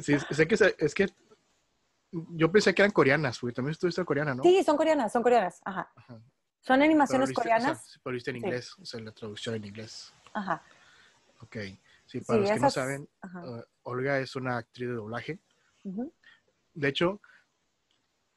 [0.02, 1.08] sí, sé que es que
[2.12, 4.42] yo pensé que eran coreanas, porque también estuviste coreana, ¿no?
[4.42, 5.60] Sí, son coreanas, son coreanas.
[5.64, 5.90] Ajá.
[5.94, 6.14] Ajá.
[6.62, 7.80] Son Pero animaciones lo viste- coreanas.
[7.80, 8.44] O sea, pero viste en Sí.
[8.44, 10.12] inglés, o sea, la traducción en inglés.
[10.34, 10.62] Ajá.
[11.40, 11.56] Ok.
[12.06, 15.38] Sí, para Sí, los que no esas- saben, uh, Olga es una actriz de doblaje.
[15.84, 16.12] Ujú.
[16.74, 17.20] De hecho,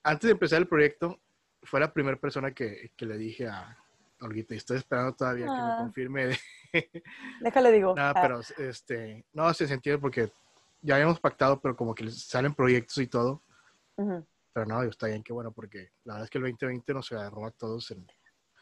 [0.04, 1.20] antes de empezar el proyecto,
[1.64, 3.78] fue la primera persona que, que le dije a,
[4.22, 5.76] Olguita, y estoy esperando todavía que me Ah.
[5.80, 6.26] confirme.
[6.28, 6.40] de-
[7.42, 7.94] Déjale digo.
[7.96, 10.32] Nada, Ah, pero este, no, se entiende porque
[10.82, 13.42] ya habíamos pactado, pero como que salen proyectos y todo.
[13.96, 17.46] Pero no, está bien, que bueno, porque la verdad es que el 2020 nos agarró
[17.46, 18.06] a todos en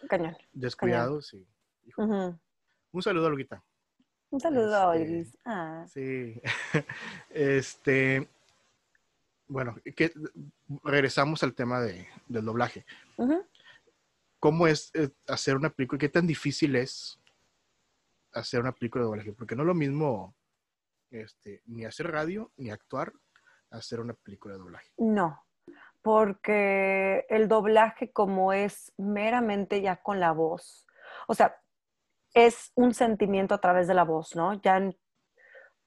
[0.09, 0.35] Cañón.
[0.51, 1.33] descuidados.
[1.33, 1.45] Y,
[1.85, 2.03] hijo,
[2.91, 3.63] un saludo, Olguita.
[4.29, 5.37] Un saludo, Este, Iris.
[5.45, 6.41] Ah, Sí.
[7.29, 8.27] este,
[9.51, 10.13] bueno, que,
[10.83, 12.85] regresamos al tema de, del doblaje.
[14.39, 15.99] ¿Cómo es eh, hacer una película?
[15.99, 17.19] ¿Qué tan difícil es
[18.33, 19.33] hacer una película de doblaje?
[19.33, 20.35] Porque no es lo mismo
[21.11, 23.11] este, ni hacer radio ni actuar
[23.71, 24.91] hacer una película de doblaje.
[24.97, 25.45] No,
[26.01, 30.87] porque el doblaje como es meramente ya con la voz,
[31.27, 31.57] o sea,
[32.33, 34.53] es un sentimiento a través de la voz, ¿no?
[34.61, 34.89] Ya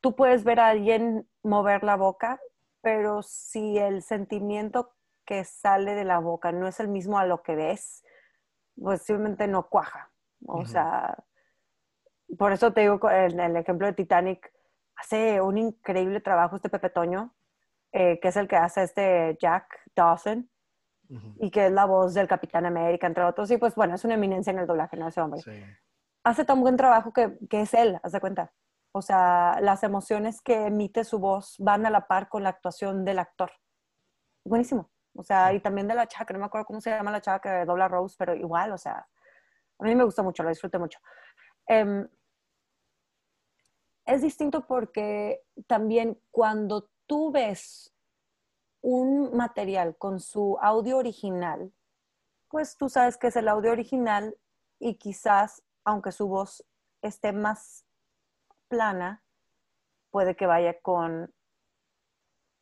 [0.00, 2.38] tú puedes ver a alguien mover la boca,
[2.84, 4.94] pero si el sentimiento
[5.24, 8.04] que sale de la boca no es el mismo a lo que ves,
[8.80, 10.12] pues simplemente no cuaja.
[10.46, 11.24] O sea,
[12.38, 14.52] por eso te digo, en el ejemplo de Titanic,
[14.96, 17.34] hace un increíble trabajo este Pepe Toño,
[17.92, 19.66] eh, que es el que hace este Jack
[19.96, 20.50] Dawson,
[21.08, 21.34] Ujú.
[21.38, 23.50] y que es la voz del Capitán América, entre otros.
[23.50, 25.08] Y pues bueno, es una eminencia en el doblaje, ¿no?
[25.08, 25.40] Ese hombre.
[25.40, 25.62] Sí.
[26.24, 28.52] Hace tan buen trabajo que, que es él, haz de cuenta.
[28.96, 33.04] O sea, las emociones que emite su voz van a la par con la actuación
[33.04, 33.50] del actor.
[34.44, 34.88] Buenísimo.
[35.16, 37.20] O sea, y también de la chava, que no me acuerdo cómo se llama la
[37.20, 39.08] chava que dobla Rose, pero igual, o sea,
[39.80, 41.00] a mí me gustó mucho, lo disfruté mucho.
[41.66, 42.08] Em,
[44.06, 47.92] es distinto porque también cuando tú ves
[48.80, 51.72] un material con su audio original,
[52.48, 54.38] pues tú sabes que es el audio original
[54.78, 56.64] y quizás, aunque su voz
[57.02, 57.84] esté más
[58.74, 59.22] plana,
[60.10, 61.32] puede que vaya con,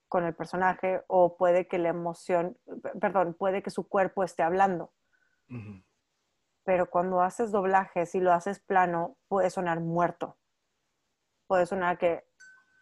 [0.08, 2.58] con el personaje o puede que la emoción,
[3.00, 4.92] perdón, puede que su cuerpo esté hablando.
[6.64, 10.36] Pero cuando haces doblaje, si lo haces plano, puede sonar muerto.
[11.46, 12.24] Puede sonar que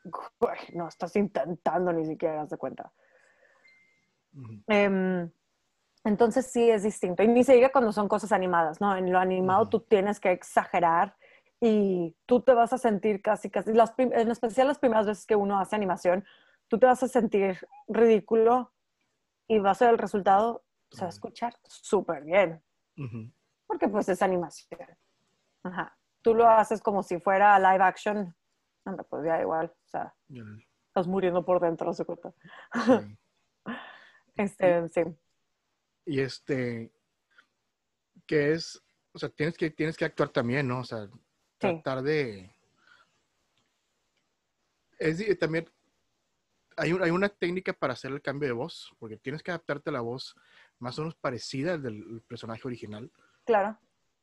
[0.04, 2.92] "Güey, no estás intentando ni siquiera darse cuenta.
[4.66, 5.30] Em,
[6.04, 7.22] entonces sí es distinto.
[7.22, 8.96] Y ni se diga cuando son cosas animadas, ¿no?
[8.96, 11.16] En lo animado tú tienes que exagerar
[11.60, 15.36] y tú te vas a sentir casi, casi, las en especial las primeras veces que
[15.36, 16.24] uno hace animación,
[16.68, 18.72] tú te vas a sentir ridículo
[19.46, 22.62] y va a ser el resultado, se va a escuchar súper bien,
[22.96, 23.30] Ujú.
[23.66, 24.80] porque pues es animación.
[25.62, 25.96] Ajá.
[26.22, 28.34] Tú lo haces como si fuera live action,
[28.84, 30.14] hombre, pues ya igual, o sea,
[30.88, 32.32] estás muriendo por dentro, se cuenta.
[32.72, 33.16] sí.
[34.36, 35.02] Este, sí.
[36.06, 36.90] Y este,
[38.26, 40.80] que es, o sea, tienes que, tienes que actuar también, ¿no?
[40.80, 41.08] O sea,
[41.60, 42.50] tratar de...
[44.98, 45.66] Es también,
[46.76, 49.90] hay, un- hay una técnica para hacer el cambio de voz, porque tienes que adaptarte
[49.90, 50.36] a la voz
[50.78, 53.10] más o menos parecida al del personaje original.
[53.44, 53.78] Claro.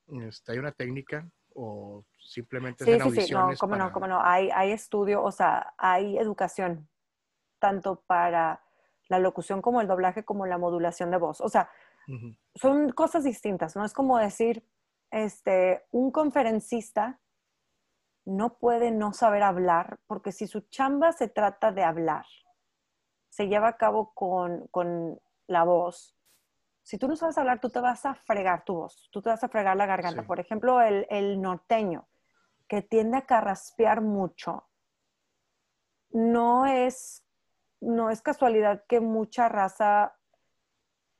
[0.07, 4.21] Este, hay una técnica o simplemente Sí, sí, sí, no, cómo no, para- cómo no.
[4.23, 6.87] Hay, hay estudio, o sea, hay educación,
[7.59, 8.61] tanto para
[9.09, 11.41] la locución como el doblaje, como la modulación de voz.
[11.41, 11.71] O sea,
[12.55, 13.83] son cosas distintas, ¿no?
[13.83, 14.63] Es como decir,
[15.09, 17.19] este, un conferencista
[18.27, 22.25] no puede no saber hablar, porque si su chamba se trata de hablar,
[23.29, 26.13] se lleva a cabo con, con la voz.
[26.83, 29.43] Si tú no sabes hablar, tú te vas a fregar tu voz, tú te vas
[29.45, 30.21] a fregar la garganta.
[30.23, 30.27] Sí.
[30.27, 32.09] Por ejemplo, el, el norteño,
[32.67, 34.67] que tiende a carraspear mucho,
[36.09, 37.25] no es,
[37.79, 40.17] no es casualidad que mucha raza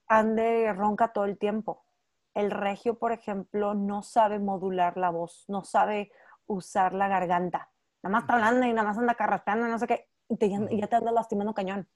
[0.08, 1.86] ande ronca todo el tiempo.
[2.34, 6.12] El regio, por ejemplo, no sabe modular la voz, no sabe
[6.48, 7.70] usar la garganta.
[8.02, 10.88] Nada más está hablando y nada más anda carraspeando, no sé qué, y, te- ya
[10.88, 11.88] te anda lastimando cañón.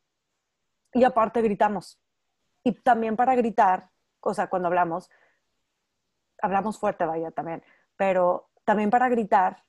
[0.93, 1.99] Y aparte gritamos.
[2.63, 5.09] Y también para gritar, o sea, cuando hablamos,
[6.41, 7.63] hablamos fuerte, vaya, también,
[7.95, 9.63] pero también para gritar,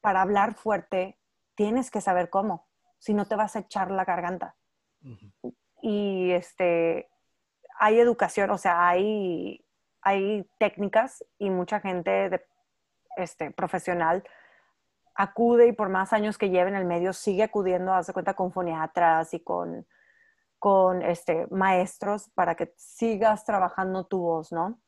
[0.00, 1.18] para hablar fuerte,
[1.54, 4.56] tienes que saber cómo, si no te vas a echar la garganta
[5.02, 5.54] ujú.
[5.80, 7.08] y este
[7.78, 9.64] hay educación, o sea, hay,
[10.00, 12.46] hay técnicas y mucha gente de,
[13.16, 14.22] este, profesional
[15.14, 18.52] acude y por más años que lleve en el medio sigue acudiendo, hace cuenta con
[18.52, 19.86] foniatras y con,
[20.58, 24.78] con este, maestros para que sigas trabajando tu voz, ¿no?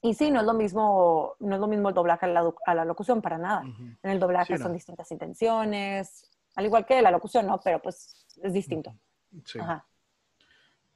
[0.00, 2.74] Y sí, no es lo mismo, no es lo mismo el doblaje a la, a
[2.74, 3.62] la locución para nada.
[3.62, 3.82] Ujú.
[4.02, 4.64] En el doblaje Sí, no.
[4.64, 7.60] son distintas intenciones, al igual que la locución, ¿no?
[7.60, 8.94] Pero pues es distinto.
[9.44, 9.58] Sí.
[9.58, 9.86] Ajá.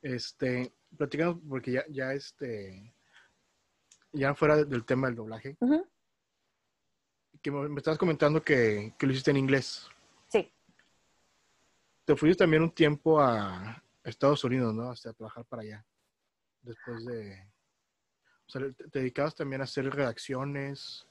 [0.01, 2.95] Este, platicamos porque ya, ya este,
[4.13, 5.87] ya fuera del tema del doblaje, Ujú.
[7.43, 9.89] Que me, me estabas comentando que, que lo hiciste en inglés.
[10.29, 10.53] Sí.
[12.05, 14.91] Te fuiste también un tiempo a Estados Unidos, ¿no?
[14.91, 15.87] Hasta trabajar para allá.
[16.63, 17.49] Después de...
[18.47, 21.07] O sea, te, te dedicabas también a hacer redacciones.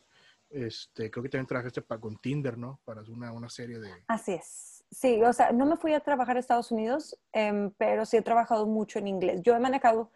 [0.49, 2.79] Este, creo que también trabajaste para, con Tinder, ¿no?
[2.83, 3.91] Para una, una serie de...
[4.07, 4.83] Así es.
[4.91, 8.21] Sí, o sea, no me fui a trabajar a Estados Unidos, em, pero sí he
[8.23, 9.41] trabajado mucho en inglés.
[9.43, 10.11] Yo he manejado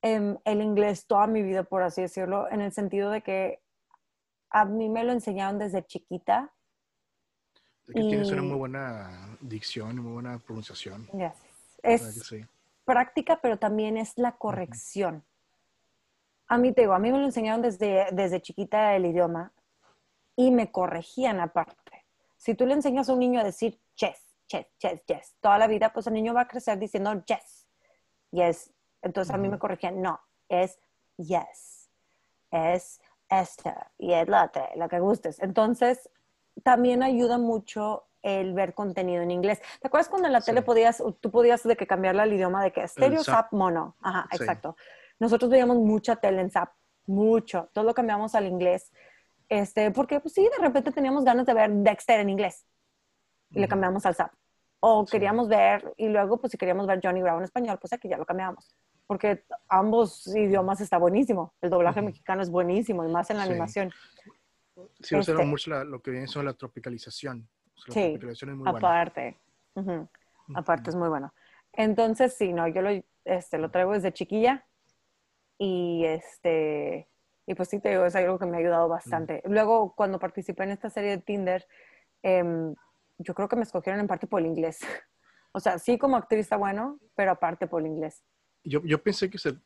[0.00, 3.60] em, el inglés toda mi vida, por así decirlo, en el sentido de que
[4.50, 6.52] a mí me lo enseñaron desde chiquita.
[7.86, 11.08] de que tienes una Y- muy buena dicción y muy buena pronunciación.
[11.12, 11.34] ¿Verdad
[11.82, 12.46] Es sí?
[12.84, 15.24] práctica, pero también es la corrección.
[16.46, 19.52] A mí te digo, a mí me lo enseñaron desde, desde chiquita el idioma
[20.36, 22.04] y me corregían aparte.
[22.36, 25.66] Si tú le enseñas a un niño a decir chess, chess, chess, chess, toda la
[25.66, 27.66] vida, pues el niño va a crecer diciendo yes,
[28.30, 28.72] yes.
[29.02, 30.78] Entonces a mí me corregían, no, es
[31.16, 31.90] yes,
[32.52, 35.38] es esta y es la otra, lo que gustes.
[35.40, 36.10] Entonces
[36.62, 39.60] también ayuda mucho el ver contenido en inglés.
[39.80, 40.46] ¿Te acuerdas cuando en la Sí.
[40.46, 43.52] tele podías, tú podías de que cambiarle al idioma de que estéreo, zap.
[43.52, 43.96] mono?
[44.02, 44.36] Ajá, Sí.
[44.42, 44.76] exacto.
[45.18, 46.70] Nosotros veíamos mucha tele en zap,
[47.06, 47.70] mucho.
[47.72, 48.92] Todo lo cambiamos al inglés.
[49.48, 52.66] Este, porque pues sí, de repente teníamos ganas de ver Dexter en inglés
[53.50, 54.32] y le cambiamos al zap.
[54.80, 55.12] O Sí.
[55.12, 58.16] queríamos ver, y luego pues si queríamos ver Johnny Bravo en español, pues aquí ya
[58.16, 58.74] lo cambiamos.
[59.10, 61.52] Porque ambos idiomas está buenísimo.
[61.60, 62.06] El doblaje Ujú.
[62.06, 63.50] mexicano es buenísimo y más en la Sí.
[63.50, 63.90] animación.
[65.00, 67.48] Sí, Este- mucho la- lo que viene siendo la tropicalización.
[67.76, 68.78] O sea, la Sí, tropicalización es muy buena.
[68.78, 69.40] Aparte.
[70.54, 71.34] Aparte es muy bueno.
[71.72, 72.90] Entonces, sí, no, yo lo,
[73.24, 74.64] este, lo traigo desde chiquilla
[75.58, 77.08] y este,
[77.46, 79.42] y pues sí te digo, es algo que me ha ayudado bastante.
[79.44, 81.66] Luego, cuando participé en esta serie de Tinder,
[82.22, 82.76] em,
[83.18, 84.78] yo creo que me escogieron en parte por el inglés.
[85.52, 88.22] O sea, sí como actriz está bueno, pero aparte por el inglés.
[88.64, 89.56] Yo, yo pensé que se,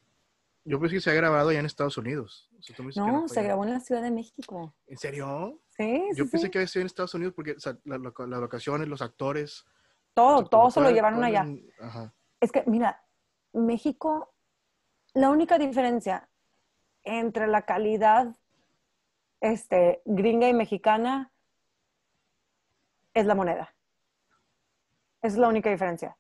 [0.65, 2.49] yo pensé que se ha grabado allá en Estados Unidos.
[2.59, 3.49] O sea, No, se allá.
[3.49, 4.75] grabó en la Ciudad de México.
[4.87, 5.61] ¿En serio?
[5.77, 6.51] Sí, sí, Yo pensé sí.
[6.51, 9.65] que había sido en Estados Unidos porque o sea, la- la- las locaciones, los actores.
[10.15, 11.41] Todo, o sea, todo se lo llevaron allá.
[11.43, 12.15] en- Ajá.
[12.41, 13.03] Es que, mira,
[13.53, 14.33] México,
[15.15, 16.29] la única diferencia
[17.03, 18.37] entre la calidad
[19.41, 21.31] este, gringa y mexicana
[23.13, 23.75] es la moneda.
[25.23, 26.17] Es la única diferencia.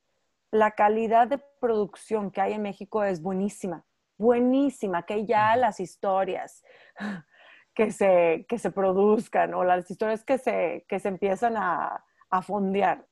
[0.50, 3.84] La calidad de producción que hay en México es buenísima,
[4.18, 6.62] buenísima, que ya las historias
[7.74, 12.42] que se, que se produzcan o las historias que se, que se empiezan a, a
[12.42, 13.06] fondear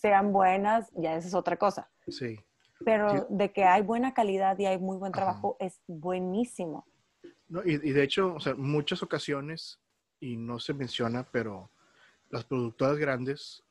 [0.00, 2.36] sean buenas, ya esa es otra cosa Sí.
[2.84, 3.18] pero Sí.
[3.28, 5.22] de que hay buena calidad y hay muy buen Ajá.
[5.24, 6.86] trabajo es buenísimo.
[7.48, 9.78] No, y, y de hecho, o sea, muchas ocasiones,
[10.20, 11.70] y no se menciona, pero
[12.30, 13.62] las productoras grandes,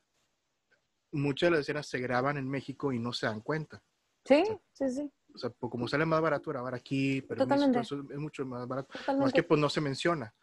[1.16, 3.82] muchas de las escenas se graban en México y no se dan cuenta.
[4.24, 7.80] Sí, sí, sí, O sea, como sale más barato grabar aquí, pero Totalmente.
[7.80, 8.88] es mucho más barato.
[8.92, 9.32] Más totalmente.
[9.34, 10.34] que pues no se menciona.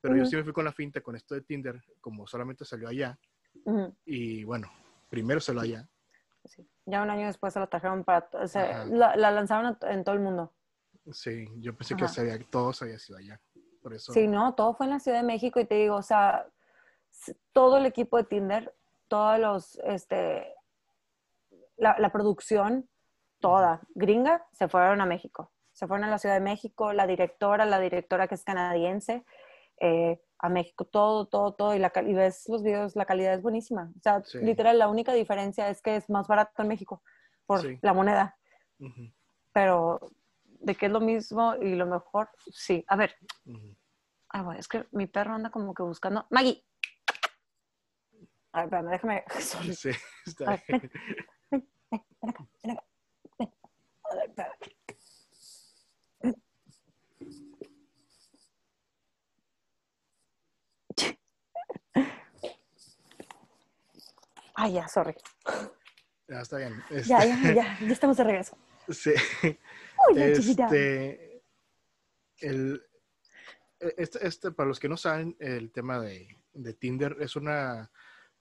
[0.00, 0.30] Pero yo Ujú.
[0.30, 3.18] sí me fui con la finta con esto de Tinder, como solamente salió allá.
[3.64, 4.70] Ujú, Y bueno,
[5.08, 5.88] primero salió allá.
[6.44, 6.66] sí.
[6.86, 10.14] Ya un año después se la trajeron para, o sea, la, la lanzaron en todo
[10.14, 10.52] el mundo.
[11.12, 12.06] Sí, yo pensé Ajá.
[12.06, 13.40] que se había, todos había sido allá.
[13.82, 14.12] Por eso.
[14.12, 16.46] Sí, no, todo fue en la Ciudad de México y te digo, o sea,
[17.52, 18.74] todo el equipo de Tinder,
[19.10, 20.54] todos los, este,
[21.76, 22.88] la, la producción,
[23.40, 25.50] toda gringa, se fueron a México.
[25.72, 29.24] Se fueron a la Ciudad de México, la directora, la directora que es canadiense,
[29.80, 31.74] eh, a México, todo, todo, todo.
[31.74, 33.90] Y, la, cal- y ves los videos, la calidad es buenísima.
[33.98, 34.38] O sea, Sí.
[34.38, 37.02] literal, la única diferencia es que es más barato en México
[37.46, 37.78] por Sí.
[37.82, 38.36] la moneda.
[38.78, 39.10] Ujú,
[39.52, 40.00] Pero
[40.44, 42.84] de que es lo mismo y lo mejor, sí.
[42.88, 43.16] A ver.
[44.28, 46.26] Ay, bueno, es que mi perro anda como que buscando.
[46.30, 46.62] Maggie.
[48.52, 49.24] A ver, espérame, déjame.
[49.40, 49.74] Sorry.
[49.74, 49.90] Sí,
[50.26, 50.90] está bien.
[51.50, 51.68] ven.
[51.90, 52.84] Ven, ven acá, ven acá.
[53.40, 53.54] Ven.
[54.04, 54.56] A ver, espérame.
[64.54, 65.14] Ay, ya, sorry.
[66.28, 66.82] Ya está bien.
[67.06, 68.56] Ya, Este, ya, ya, ya estamos de regreso.
[68.90, 69.12] Sí.
[70.08, 70.64] Oye, chiquita.
[70.64, 71.42] Este,
[72.38, 72.82] el,
[73.78, 77.90] e, este, este, para los que no saben, el tema de, de Tinder es una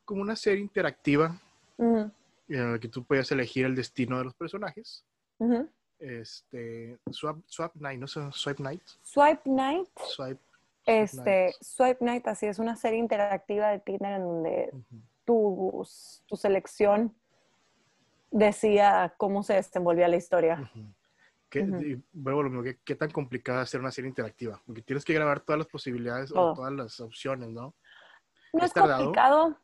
[0.09, 1.39] como una serie interactiva
[1.77, 2.11] en
[2.47, 5.05] la que tú puedes elegir el destino de los personajes.
[5.99, 8.07] Este, Swap, Swap Night, ¿no?
[8.07, 8.81] Swipe Night.
[9.03, 9.87] Swipe Night.
[10.07, 10.41] Swipe.
[10.87, 11.55] Este, Night.
[11.61, 14.73] Swipe Night, así es una serie interactiva de Tinder en donde
[15.25, 15.87] tu,
[16.25, 17.13] tu selección
[18.31, 20.71] decía cómo se desenvolvía la historia.
[21.51, 21.81] ¿Qué, Ujú.
[21.81, 24.59] y vuelvo a lo mismo, ¿qué, qué tan complicada es hacer una serie interactiva?
[24.65, 26.53] Porque tienes que grabar todas las posibilidades Todo.
[26.53, 27.75] o todas las opciones, ¿no?
[28.53, 29.55] No ¿Es complicado.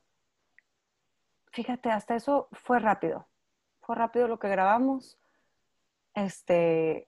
[1.55, 3.29] Fíjate, hasta eso fue rápido.
[3.79, 5.17] Fue rápido lo que grabamos.
[6.13, 7.07] Este.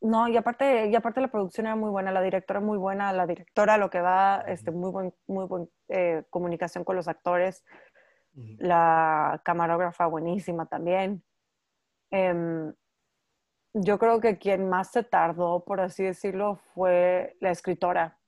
[0.00, 3.24] No, y aparte, y aparte la producción era muy buena, la directora muy buena, la
[3.28, 7.64] directora lo que da, este, muy buen, muy buen eh, comunicación con los actores,
[8.58, 11.22] la camarógrafa buenísima también.
[12.10, 12.74] Em,
[13.72, 18.18] yo creo que quien más se tardó, por así decirlo, fue la escritora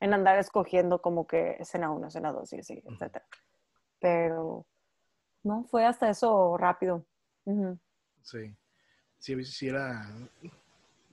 [0.00, 3.22] en andar escogiendo como que escena 1, escena 2 y así, etc.
[4.00, 4.66] Pero
[5.42, 7.06] no, fue hasta eso rápido.
[8.22, 8.54] Sí.
[9.18, 10.06] Sí, sí era...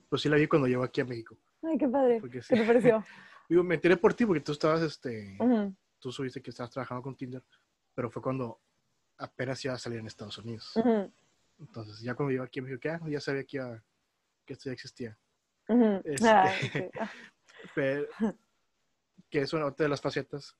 [0.08, 1.36] Pues sí la vi cuando llegó aquí a México.
[1.62, 2.20] Ay, qué padre.
[2.30, 3.04] ¿Qué te pareció?
[3.48, 5.36] Digo, me enteré por ti porque tú estabas, este...
[5.98, 7.42] Tú subiste que estabas trabajando con Tinder,
[7.94, 8.60] pero fue cuando
[9.18, 10.72] apenas iba a salir en Estados Unidos.
[11.58, 13.58] Entonces, ya cuando llegó aquí me dijo que ah, ya sabía que,
[14.44, 15.18] que esto ya existía.
[16.04, 16.28] Este,
[17.00, 17.10] ah,
[17.74, 18.06] pero,
[19.30, 20.56] que es una de las facetas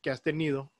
[0.00, 0.72] que has tenido.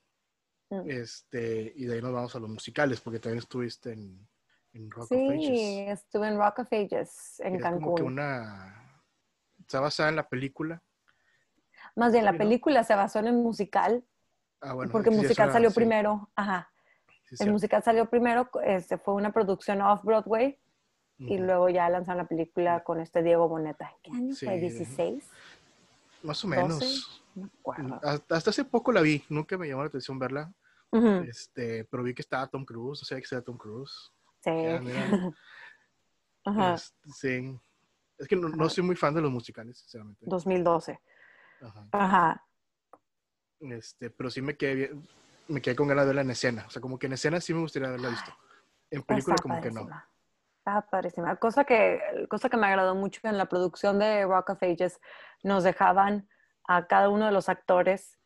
[0.69, 0.89] Mm.
[0.89, 4.27] Este, y de ahí nos vamos a los musicales, porque también estuviste en,
[4.73, 5.47] en Rock of Ages.
[5.47, 7.83] Sí, estuve en Rock of Ages, en Cancún.
[7.83, 9.01] Como que una.
[9.59, 10.81] Está basada en la película.
[11.95, 14.03] Más bien, la película se basó en el musical.
[14.61, 16.29] Ah, bueno, porque el musical salió primero.
[16.35, 16.71] Ajá
[17.39, 20.57] el musical salió primero, este, fue una producción off-Broadway
[21.19, 23.93] y luego ya lanzaron la película con este Diego Boneta.
[24.01, 24.61] ¿Qué año fue?
[24.61, 25.21] ¿16?
[26.23, 27.23] Más o menos.
[28.01, 30.51] Hasta, hace poco la vi, nunca me llamó la atención verla.
[31.27, 34.11] este, pero vi que estaba Tom Cruise, o sea, que estaba Tom Cruise.
[34.41, 34.49] Sí.
[36.45, 36.73] Ajá.
[36.73, 37.59] Este, sí.
[38.17, 40.25] Es que no, soy muy fan de los musicales, sinceramente.
[40.27, 40.99] 2012.
[41.61, 41.87] Ajá.
[41.91, 42.45] Ajá.
[43.61, 45.07] Este, pero sí me quedé bien,
[45.47, 46.65] me quedé con ganas de verla en escena.
[46.67, 48.31] O sea, como que en escena sí me gustaría haberla visto.
[48.91, 49.87] En película como que no.
[50.69, 51.35] Está padrísima.
[51.37, 55.01] Cosa que, cosa que me agradó mucho en la producción de Rock of Ages,
[55.41, 56.29] nos dejaban
[56.67, 58.19] a cada uno de los actores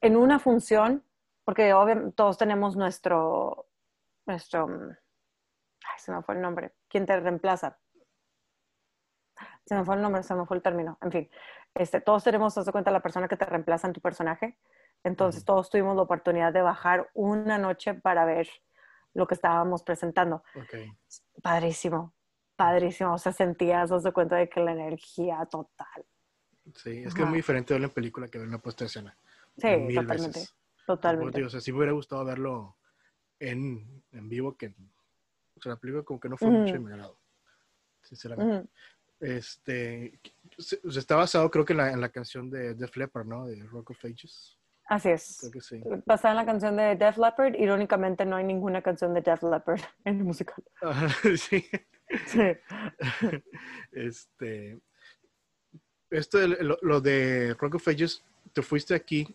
[0.00, 1.04] en una función,
[1.44, 3.68] porque obviamente todos tenemos nuestro,
[4.26, 7.78] nuestro, ay, se me fue el nombre, ¿quién te reemplaza?
[9.64, 11.30] Se me fue el nombre, se me fue el término, en fin,
[11.74, 14.58] este, todos tenemos, haz cuenta, la persona que te reemplaza en tu personaje,
[15.04, 18.48] entonces todos tuvimos la oportunidad de bajar una noche para ver
[19.14, 20.42] lo que estábamos presentando.
[21.42, 22.14] Padrísimo,
[22.56, 23.14] padrísimo.
[23.14, 26.04] O sea, sentías, os de cuenta de que la energía total.
[26.74, 29.16] Sí, es que es muy diferente verlo en película que verlo en puesta escena.
[29.56, 30.40] Sí, totalmente.
[30.86, 31.44] Totalmente.
[31.44, 32.76] o sea, sí me hubiera gustado verlo
[33.38, 34.74] en, en vivo que
[35.56, 37.18] o sea, la película como que no fue mucho de mi agrado.
[38.02, 38.68] Sinceramente.
[39.20, 40.18] Este,
[40.56, 43.46] está basado creo que en la, en la canción de Def Leppard, ¿no?
[43.46, 44.58] De Rock of Ages.
[44.90, 45.48] Así es.
[46.04, 49.80] Basada en la canción de Def Leppard, irónicamente no hay ninguna canción de Def Leppard
[50.04, 50.64] en el musical.
[51.38, 51.64] sí.
[52.26, 52.40] Sí.
[53.92, 54.80] Este.
[56.10, 59.32] Esto, lo, lo, de Rock of Ages, te fuiste aquí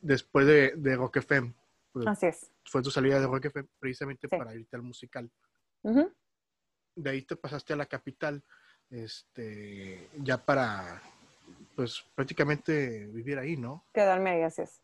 [0.00, 1.52] después de, de Rock FM.
[1.90, 2.52] Pues, Así es.
[2.64, 5.28] Fue tu salida de Rock FM precisamente para irte al musical.
[5.82, 8.44] De ahí te pasaste a la capital,
[8.90, 11.02] este, ya para
[11.80, 13.86] pues prácticamente vivir ahí, ¿no?
[13.94, 14.82] Quedarme ahí, así es.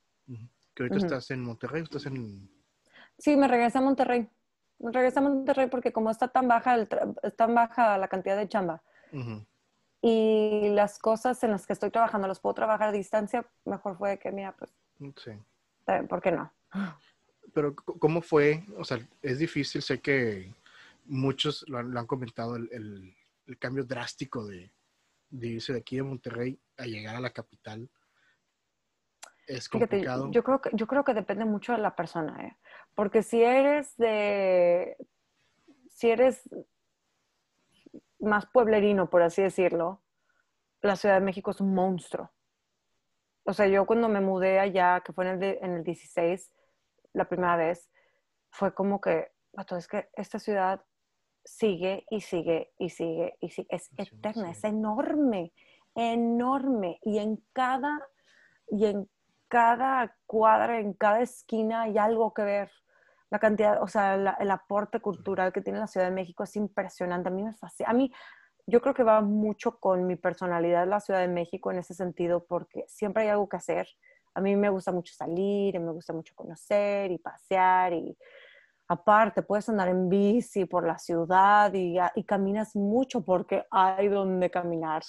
[0.75, 2.49] Que ahorita estás en Monterrey, estás en...
[3.19, 4.27] Sí, me regresé a Monterrey.
[4.79, 6.89] Me regresé a Monterrey porque como está tan baja, el
[7.37, 8.83] tan baja la cantidad de chamba
[10.01, 14.19] y las cosas en las que estoy trabajando las puedo trabajar a distancia, mejor fue
[14.19, 14.73] que, mira, pues...
[15.17, 15.33] Sí.
[16.09, 16.51] ¿Por qué no?
[17.53, 18.65] Pero ¿cómo fue?
[18.79, 20.55] O sea, es difícil, sé que
[21.05, 23.15] muchos lo han, comentado, el,
[23.59, 24.71] cambio drástico de,
[25.39, 27.91] de irse de aquí de Monterrey a llegar a la capital
[29.47, 30.31] es complicado.
[30.31, 32.57] yo, creo que, yo creo que depende mucho de la persona, ¿eh?
[32.95, 34.97] porque si eres de,
[35.89, 36.49] si eres
[38.19, 40.03] más pueblerino, por así decirlo,
[40.83, 42.33] la Ciudad de México es un monstruo.
[43.45, 46.53] O sea, yo cuando me mudé allá, que fue en el, en el 16,
[47.13, 47.89] la primera vez,
[48.51, 49.33] fue como que,
[49.77, 50.85] es que esta ciudad
[51.47, 53.69] sigue y sigue y sigue y sigue.
[53.71, 55.53] Es eterna, es enorme,
[55.95, 56.99] enorme.
[57.03, 58.07] Y en cada,
[58.69, 59.09] y en
[59.49, 62.71] cada cuadra, en cada esquina hay algo que ver.
[63.31, 67.29] La cantidad, o sea, el aporte cultural que tiene la Ciudad de México es impresionante.
[67.29, 67.91] A mí me fascina.
[67.91, 68.13] A mí,
[68.67, 72.45] yo creo que va mucho con mi personalidad la Ciudad de México en ese sentido,
[72.47, 73.89] porque siempre hay algo que hacer.
[74.35, 78.17] A mí me gusta mucho salir, me gusta mucho conocer y pasear y
[78.89, 85.03] Aparte, puedes andar en bici por la ciudad y, caminas mucho porque hay donde caminar.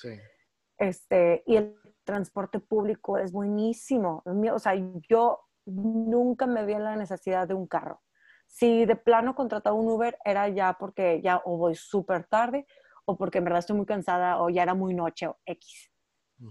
[0.78, 4.24] Este, y el transporte público es buenísimo.
[4.26, 4.74] O sea,
[5.08, 8.02] yo nunca me vi en la necesidad de un carro.
[8.48, 12.66] Si de plano contrataba un Uber, era ya porque ya o voy súper tarde
[13.06, 15.92] o porque en verdad estoy muy cansada o ya era muy noche o X.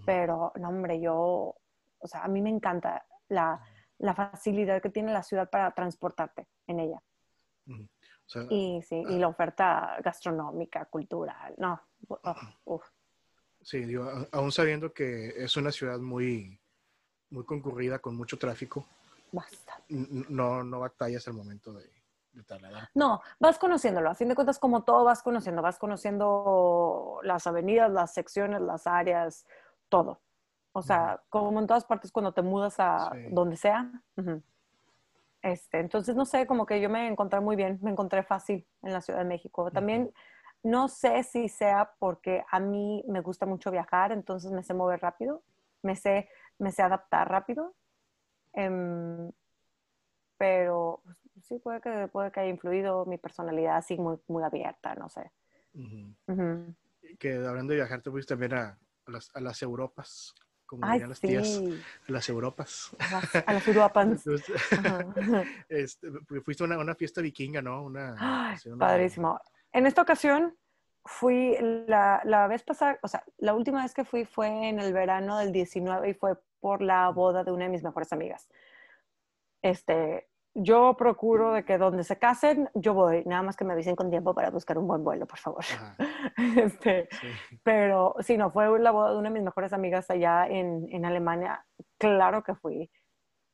[0.05, 1.57] Pero, no, hombre, yo,
[1.99, 3.61] o sea, a mí me encanta la,
[3.99, 7.03] la facilidad que tiene la ciudad para transportarte en ella
[8.51, 9.19] y sí, y ah.
[9.19, 11.81] la oferta gastronómica, cultural, no.
[13.62, 16.61] Sí, digo, aún sabiendo que es una ciudad muy,
[17.31, 18.87] muy concurrida, con mucho tráfico.
[19.33, 19.83] Basta.
[19.89, 21.91] No, no batallas al momento de,
[22.33, 22.89] de trasladar.
[22.95, 24.11] No, vas conociéndolo.
[24.11, 28.87] A fin de cuentas, como todo vas conociendo, vas conociendo las avenidas, las secciones, las
[28.87, 29.45] áreas,
[29.89, 30.21] todo.
[30.73, 33.29] O sea, como en todas partes cuando te mudas a Sí.
[33.31, 33.91] donde sea.
[34.17, 34.43] ujú.
[35.47, 38.93] Este, entonces, no sé, como que yo me encontré muy bien, me encontré fácil en
[38.93, 39.71] la Ciudad de México.
[39.71, 40.13] También
[40.65, 45.01] no sé si sea porque a mí me gusta mucho viajar, entonces me sé mover
[45.01, 45.45] rápido,
[45.83, 46.29] me sé,
[46.59, 47.77] me sé adaptar rápido.
[48.55, 49.31] Em,
[50.37, 51.17] pero pues,
[51.47, 55.31] sí, puede que, puede que haya influido mi personalidad así muy, muy abierta, no sé.
[57.21, 60.35] Que hablando de viajar, te fuiste también a, a las, a las Europas,
[60.67, 61.61] como Ay, dirían las tías,
[62.09, 62.91] a las Europas.
[62.99, 63.53] a las, a
[65.69, 66.09] este,
[66.45, 67.85] fuiste a una, una fiesta vikinga, ¿no?
[67.85, 69.41] Una, Ay, una- padrísimo.
[69.73, 70.57] En esta ocasión
[71.05, 74.93] fui la, la vez pasada, o sea, la última vez que fui fue en el
[74.93, 78.49] verano del 19 y fue por la boda de una de mis mejores amigas.
[79.62, 80.29] Este,
[80.59, 84.09] yo procuro de que donde se casen, yo voy, nada más que me avisen con
[84.09, 85.65] tiempo para buscar un buen vuelo, por favor.
[86.57, 87.29] Este, sí.
[87.63, 91.05] pero sí, no, fue la boda de una de mis mejores amigas allá en, en
[91.05, 91.65] Alemania.
[91.99, 92.91] Claro que fui.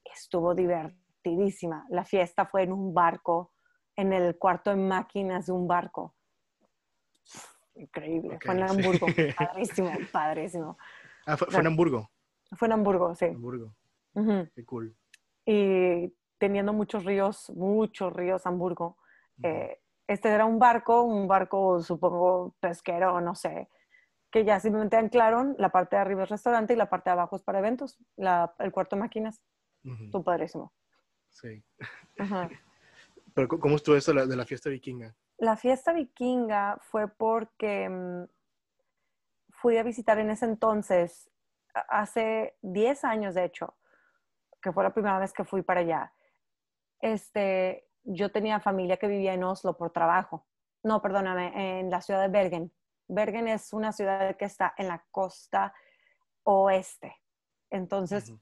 [0.05, 1.85] Estuvo divertidísima.
[1.91, 3.53] La fiesta fue en un barco,
[3.97, 6.17] en el cuarto de máquinas de un barco.
[7.75, 8.39] Increíble.
[8.45, 8.75] Fue en sí.
[8.75, 9.07] Hamburgo.
[9.39, 10.79] Padrísimo, padrísimo.
[11.27, 12.11] Ah, fue, fue en Hamburgo.
[12.57, 13.27] Fue en Hamburgo, sí.
[13.27, 13.75] Hamburgo,
[14.55, 14.97] qué cool.
[15.47, 16.13] Y
[16.43, 18.97] teniendo muchos ríos, muchos ríos Hamburgo.
[19.45, 23.69] Eh, este era un barco, un barco supongo pesquero, no sé,
[24.29, 27.37] que ya simplemente anclaron, la parte de arriba es restaurante y la parte de abajo
[27.37, 29.41] es para eventos, la- el cuarto de máquinas,
[29.85, 30.73] estuvo padrísimo.
[31.31, 31.63] Sí.
[32.19, 32.49] Ajá.
[33.35, 35.15] Pero ¿cómo- ¿cómo estuvo eso de la, fiesta vikinga?
[35.39, 38.25] La fiesta vikinga fue porque mm,
[39.51, 41.31] fui a visitar en ese entonces,
[41.89, 43.75] hace 10 años de hecho,
[44.61, 46.13] que fue la primera vez que fui para allá.
[47.03, 50.47] Este, yo tenía familia que vivía en Oslo por trabajo.
[50.83, 52.73] No, perdóname, en la ciudad de Bergen.
[53.09, 55.75] Bergen es una ciudad que está en la costa
[56.45, 57.15] oeste.
[57.71, 58.33] Entonces,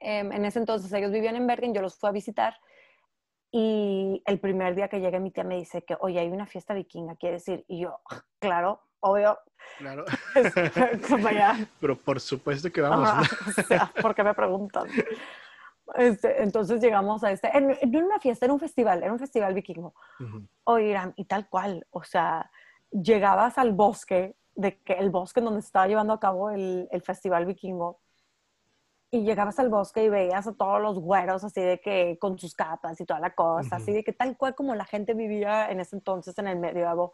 [0.00, 2.56] em, en ese entonces ellos vivían en Bergen, yo los fui a visitar
[3.50, 6.74] y el primer día que llegué mi tía me dice que, oye, hay una fiesta
[6.74, 7.64] vikinga, ¿quieres ir?
[7.68, 8.00] Y yo,
[8.38, 9.38] claro, obvio,
[9.78, 10.04] Claro.
[11.80, 13.08] Pero por supuesto que vamos.
[13.08, 13.50] Ajá, ¿no?
[13.50, 14.88] o sea, ¿por qué me preguntan?
[15.94, 19.54] Este, entonces llegamos a este, no era una fiesta, era un festival, era un festival
[19.54, 19.94] vikingo.
[20.20, 20.46] Ujú.
[20.64, 22.50] Oigan, y tal cual, o sea,
[22.90, 27.02] llegabas al bosque, de que el bosque donde se estaba llevando a cabo el, el
[27.02, 28.00] festival vikingo,
[29.10, 32.54] y llegabas al bosque y veías a todos los güeros así de que con sus
[32.54, 35.80] capas y toda la cosa, así de que tal cual como la gente vivía en
[35.80, 37.12] ese entonces en el medioevo.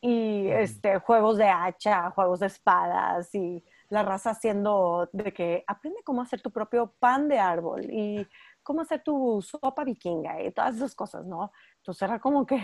[0.00, 6.02] Y este, juegos de hacha, juegos de espadas y la raza haciendo de que aprende
[6.02, 8.26] cómo hacer tu propio pan de árbol y
[8.62, 11.52] cómo hacer tu sopa vikinga y todas esas cosas, ¿no?
[11.76, 12.58] Entonces era como que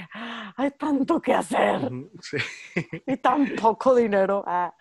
[0.57, 1.91] hay tanto que hacer
[2.23, 2.39] Sí.
[3.07, 4.43] y tan poco dinero.
[4.47, 4.75] ah.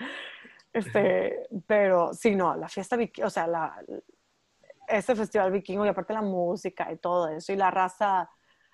[0.71, 3.83] Este, pero sí, no, la fiesta o sea, la,
[4.87, 8.29] ese festival vikingo y aparte la música y todo eso y la raza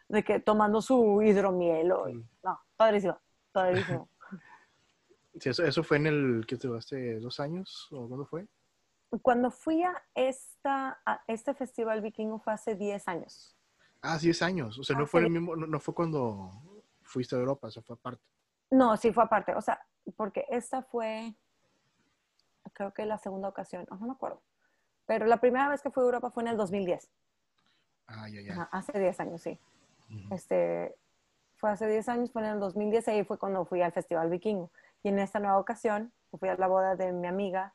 [0.10, 2.08] de que tomando su hidromielo.
[2.10, 2.30] y- Mm.
[2.44, 3.18] no, padrísimo,
[3.52, 4.10] padrísimo.
[5.40, 6.68] Sí, eso, eso fue en el, ¿qué te?
[6.76, 7.88] ¿Hace dos años?
[7.92, 8.48] ¿O cuándo fue?
[9.22, 13.56] Cuando fui a, esta, a este festival vikingo fue hace 10 años.
[14.02, 14.78] Ah, 10 años.
[14.80, 16.52] O sea, no Hace fue el mismo, no, no fue cuando
[17.04, 18.24] fuiste a Europa, eso fue aparte.
[18.72, 21.36] No, sí fue aparte, o sea, porque esta fue,
[22.74, 24.42] creo que la segunda ocasión, no, no me acuerdo.
[25.06, 27.10] Pero la primera vez que fui a Europa fue en el 2010,
[28.08, 28.54] Ah, ya, ya.
[28.54, 29.60] Ajá, hace 10 años, sí.
[30.10, 30.34] Ujú.
[30.34, 30.96] Este,
[31.56, 34.72] fue hace 10 años, fue en el 2010, ahí fue cuando fui al Festival Vikingo.
[35.04, 37.74] Y en esta nueva ocasión, fui a la boda de mi amiga,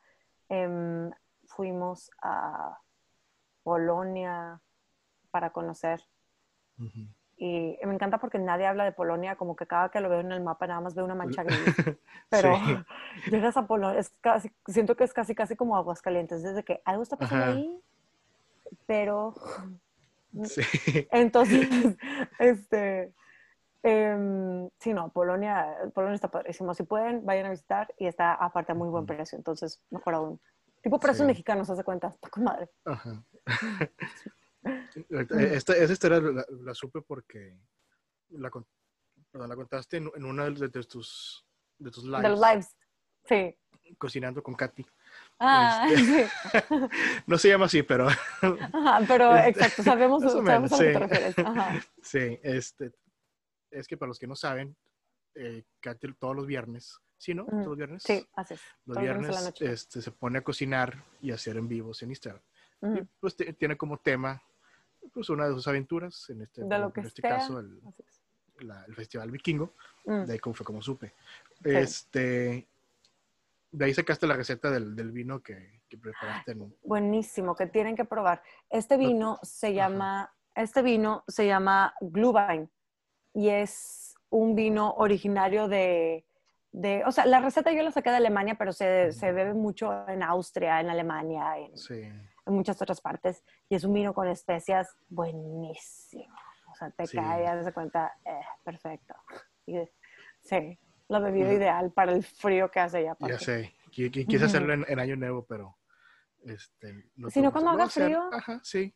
[0.49, 1.11] em,
[1.47, 2.79] fuimos a
[3.63, 4.59] Polonia
[5.31, 6.01] para conocer.
[7.37, 10.31] Y me encanta porque nadie habla de Polonia, como que cada que lo veo en
[10.31, 11.53] el mapa nada más veo una mancha gris.
[12.29, 13.31] Pero Sí.
[13.31, 17.03] llegas a Polonia, es casi, siento que es casi, casi como Aguascalientes, desde que algo
[17.03, 17.53] está pasando Ajá.
[17.53, 17.81] ahí,
[18.85, 19.33] pero
[20.43, 20.61] Sí.
[21.11, 21.67] entonces,
[22.39, 23.13] este,
[23.83, 26.73] em, sí, no, Polonia, Polonia está padrísimo.
[26.73, 30.41] Si pueden, vayan a visitar y está aparte a muy buen precio, entonces mejor aún.
[30.81, 31.27] Tipo precios Sí.
[31.27, 32.69] mexicanos, haz de cuenta, está con madre.
[32.85, 33.23] Ajá.
[35.11, 37.57] Ahorita, Esta, esa historia la, la supe porque
[38.29, 38.49] la,
[39.55, 41.45] contaste en, en una de, de tus,
[41.77, 42.75] de tus lives, De los lives,
[43.25, 43.57] sí.
[43.97, 44.85] cocinando con Katy.
[45.39, 46.27] Ah, Este.
[46.27, 46.69] sí.
[47.27, 50.85] No se llama así, pero Ajá, pero Este, exacto, sabemos, sabemos menos, a lo que
[50.85, 50.93] sí.
[50.93, 51.39] te refieres.
[51.39, 51.79] Ajá.
[52.01, 52.91] sí, este,
[53.71, 54.75] es que para los que no saben,
[55.35, 57.43] eh, Katy todos los viernes, ¿sí, no?
[57.43, 57.51] Ujú.
[57.51, 58.03] Todos los viernes.
[58.03, 58.25] Sí.
[58.35, 62.09] Los todos los viernes este, se pone a cocinar y a hacer en vivos en
[62.09, 62.41] Instagram.
[62.81, 64.41] Y pues tiene como tema
[65.13, 67.37] pues una de sus aventuras, en este, De lo en este sea.
[67.37, 68.21] caso el, Así es.
[68.65, 69.73] la- el Festival Vikingo,
[70.05, 71.13] Mm, de ahí como fue como supe.
[71.63, 72.67] Este,
[73.71, 77.95] de ahí sacaste la receta del, del vino que, que preparaste en, Buenísimo, que tienen
[77.95, 78.41] que probar.
[78.69, 79.75] Este vino se Ajá.
[79.75, 82.69] llama, este vino se llama Glühwein
[83.33, 86.25] y es un vino originario de,
[86.71, 90.07] de, o sea, la receta yo la saqué de Alemania, pero se, se bebe mucho
[90.07, 93.43] en Austria, en Alemania, en, sí, en muchas otras partes.
[93.69, 96.35] Y es un vino con especias buenísimo.
[96.71, 97.17] O sea, te Sí.
[97.17, 99.15] cae, haz de cuenta, eh, perfecto.
[99.65, 99.79] Y,
[100.41, 101.55] sí, la bebida Ujú.
[101.57, 103.17] ideal para el frío que hace ya.
[103.19, 103.73] ya sé.
[103.91, 104.45] Qui- Quise Ujú.
[104.45, 105.77] hacerlo en, en Año Nuevo, pero
[106.45, 108.29] este, no Si no, cuando haga frío.
[108.31, 108.93] Ajá, sí,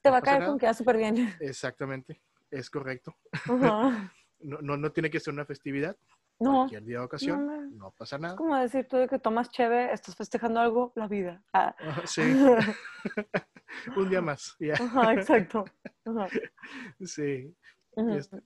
[0.00, 1.36] Te va a caer con que va súper bien.
[1.40, 2.22] exactamente.
[2.50, 3.16] Es correcto.
[4.38, 5.96] No, no, no tiene que ser una festividad.
[6.38, 8.36] No, Cualquier día o ocasión, no, pasa es nada.
[8.36, 11.42] como decir tú de que tomas cheve, estás festejando algo, la vida.
[11.54, 11.74] Ah.
[11.78, 12.20] Ajá, sí,
[13.96, 14.54] un día más.
[14.78, 15.64] Ajá, exacto.
[16.04, 16.28] Ajá.
[17.00, 17.56] Sí.
[17.96, 18.42] Este,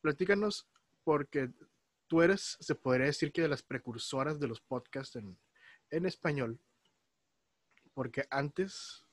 [0.00, 0.68] platícanos,
[1.02, 1.50] porque
[2.06, 5.36] tú eres, se podría decir que de las precursoras de los podcasts en,
[5.90, 6.60] en español.
[7.94, 9.04] Porque antes,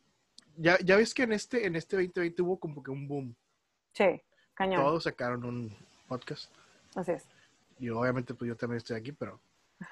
[0.56, 3.36] ya, ya ves que en este, en este 2020 hubo como que un boom.
[3.94, 4.22] Sí,
[4.60, 4.84] cañón.
[4.84, 5.76] Todos sacaron un
[6.08, 6.52] podcast.
[6.94, 7.26] Así es.
[7.80, 9.40] Y obviamente, pues yo también estoy aquí, pero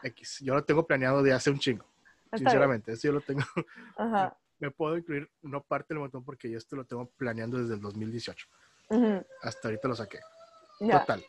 [0.04, 0.40] X.
[0.42, 1.86] Yo lo tengo planeado de hace un chingo.
[2.26, 3.44] Está sinceramente, eso yo lo tengo.
[3.56, 3.66] bien.
[3.96, 4.38] Ajá.
[4.60, 7.82] Me puedo incluir, no parte del montón, porque yo esto lo tengo planeando desde el
[7.82, 8.48] 2018.
[8.90, 9.26] Ujú.
[9.44, 10.20] Hasta ahorita lo saqué.
[10.80, 11.24] Total.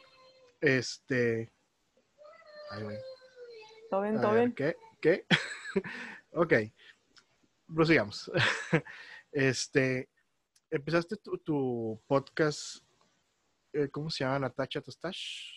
[0.61, 1.53] Este.
[2.71, 2.97] Ay, güey.
[3.91, 4.21] ¿Todo bien?
[4.21, 4.53] ¿Todo bien?
[4.53, 4.77] ¿Qué?
[5.01, 5.27] ¿Qué?
[6.33, 6.55] ok.
[7.73, 8.33] Prosigamos.
[9.33, 10.09] este.
[10.71, 12.83] Empezaste tu, tu podcast.
[13.73, 14.41] Eh, ¿Cómo se llama?
[14.41, 15.57] Natacha Tostash.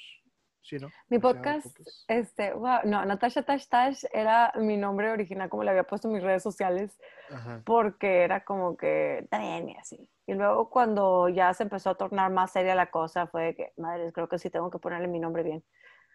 [0.64, 0.89] Sí, ¿no?
[1.09, 5.09] Mi ¿Cómo se llama el podcast, este, wow, no, Natasha Tash Tash era mi nombre
[5.12, 6.99] original, como le había puesto en mis redes sociales,
[7.32, 7.64] Ajá.
[7.66, 10.07] porque era como que, bien, y así.
[10.28, 13.74] Y luego cuando ya se empezó a tornar más seria la cosa, fue de que,
[13.78, 15.64] madre, creo que sí tengo que ponerle mi nombre bien.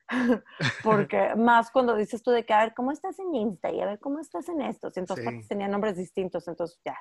[0.85, 3.73] porque más cuando dices tú de que, a ver, ¿cómo estás en Insta?
[3.73, 4.91] Y a ver, ¿cómo estás en esto?
[4.95, 5.49] Y en todas Sí.
[5.49, 6.97] tenían nombres distintos, entonces ya,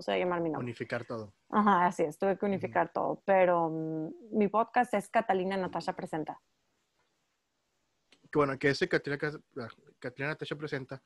[0.00, 0.64] llamar mi nombre.
[0.64, 1.32] Unificar todo.
[1.50, 3.22] Ajá, así es, tuve que unificar todo.
[3.24, 6.40] Pero mm, mi podcast es Catalina Natasha Presenta.
[8.32, 9.18] Bueno, que ese Catrina,
[9.58, 9.68] ah,
[9.98, 11.02] Catrina Natasha presenta.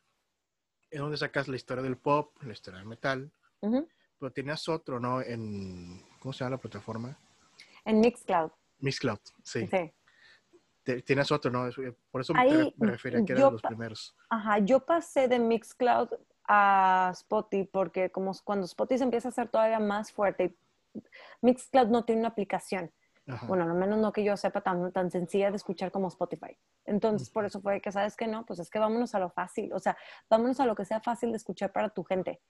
[0.91, 3.33] Es donde sacas la historia del pop, la historia del metal.
[3.61, 5.21] Pero tenías otro, ¿no?
[5.21, 6.01] En.
[6.21, 7.19] ¿Cómo se llama la plataforma?
[7.85, 9.19] En Mixcloud, Mixcloud.
[9.43, 9.67] Sí.
[9.67, 9.93] sí.
[11.03, 11.67] Tienes otro, ¿no?
[11.67, 14.17] Eso- Por eso Ahí, me refería que eran los primeros.
[14.31, 16.09] Ajá, yo pasé de Mixcloud
[16.49, 20.57] a Spotify porque como cuando Spotify se empieza a hacer todavía más fuerte,
[21.41, 22.93] Mixcloud no tiene una aplicación.
[23.29, 23.47] Ajá.
[23.47, 26.57] Bueno, al menos no que yo sepa tan, tan sencilla de escuchar como Spotify.
[26.85, 29.73] Entonces, por eso fue que, ¿sabes que No, pues es que vámonos a lo fácil.
[29.73, 29.97] O sea,
[30.31, 32.41] vámonos a lo que sea fácil de escuchar para tu gente.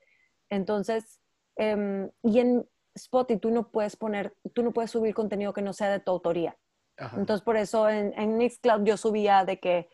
[0.50, 1.20] Entonces,
[1.56, 5.72] em, y en Spotify tú no puedes poner, tú no puedes subir contenido que no
[5.72, 6.56] sea de tu autoría.
[6.98, 7.16] Ajá.
[7.16, 9.88] Entonces, por eso en, en Mixcloud yo subía de que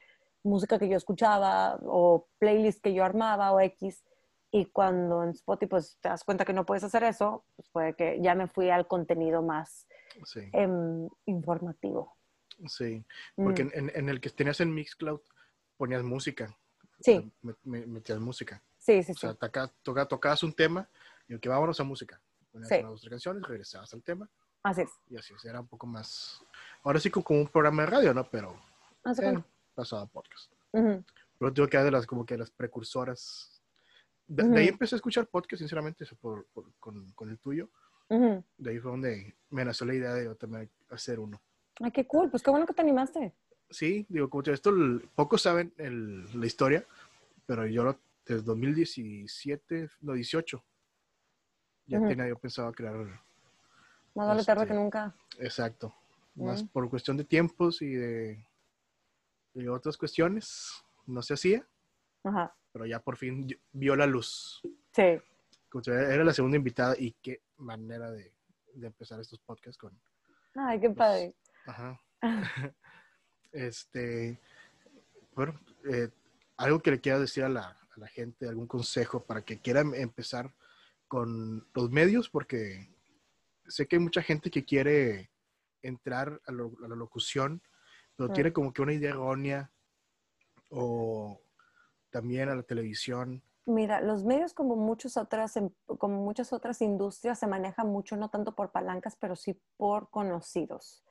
[0.45, 4.03] música que yo escuchaba o playlist que yo armaba o X.
[4.55, 7.95] Y cuando en Spotify pues te das cuenta que no puedes hacer eso, pues fue
[7.97, 9.87] que ya me fui al contenido más
[10.27, 12.17] sí, em, informativo.
[12.67, 13.03] sí.
[13.37, 15.21] Mm, Porque en, en- en el que tenías en Mixcloud
[15.79, 16.55] ponías música.
[17.01, 17.33] Sí.
[17.65, 18.63] Metías música.
[18.79, 19.21] sí, sí, O sí.
[19.21, 20.87] sea, toca- toca- tocabas un tema
[21.29, 22.21] y que vámonos a música.
[22.53, 22.75] Ponías Sí.
[22.81, 24.29] una o dos canciones, regresabas al tema
[24.63, 24.91] Así es.
[25.09, 26.45] y así era un poco más.
[26.85, 28.25] Ahora sí, como un programa de radio, ¿no?
[28.31, 28.55] Pero
[29.03, 29.19] Haz
[29.75, 30.53] pasaba a podcast.
[30.73, 31.05] Ujú.
[31.39, 33.61] Pero tengo que dar de las, como que las precursoras.
[34.27, 37.69] De, de ahí empecé a escuchar podcast, sinceramente, eso por, por- con, con el tuyo.
[38.09, 38.43] Ujú.
[38.59, 41.41] De ahí fue donde me nació la idea de yo también hacer uno.
[41.81, 42.31] Ay, qué cool.
[42.31, 43.33] Pues qué bueno que te animaste.
[43.71, 46.85] Sí, digo, como te esto el- pocos saben el- la historia,
[47.47, 50.63] pero yo lo- desde 2017, no, 18,
[51.87, 52.95] ya tenía yo pensado crear,
[54.15, 55.15] Más vale tarde Este, que nunca.
[55.39, 55.95] exacto,
[56.37, 56.67] más Mm.
[56.69, 58.45] por cuestión de tiempos y de,
[59.69, 61.67] otras cuestiones, no se hacía,
[62.25, 62.55] Ajá.
[62.73, 64.61] pero ya por fin vio la luz.
[64.93, 65.19] Sí.
[65.87, 68.33] Era la segunda invitada y qué manera de,
[68.75, 69.99] de empezar estos podcasts con...
[70.55, 71.35] Ay, qué Pues, padre.
[71.67, 72.01] Ajá.
[73.53, 74.41] este,
[75.35, 75.59] bueno,
[75.91, 76.11] eh,
[76.57, 79.95] algo que le quiera decir a la, a la gente, algún consejo para que quieran
[79.95, 80.55] empezar
[81.09, 82.89] con los medios, porque
[83.67, 85.31] sé que hay mucha gente que quiere
[85.83, 87.63] entrar a, lo- a la locución,
[88.17, 89.71] pero tiene como que una idea errónea
[90.71, 91.41] o
[92.11, 93.43] también a la televisión.
[93.65, 98.29] Mira, los medios como muchas otras, em- como muchas otras industrias se manejan mucho, no
[98.29, 101.05] tanto por palancas, pero sí por conocidos.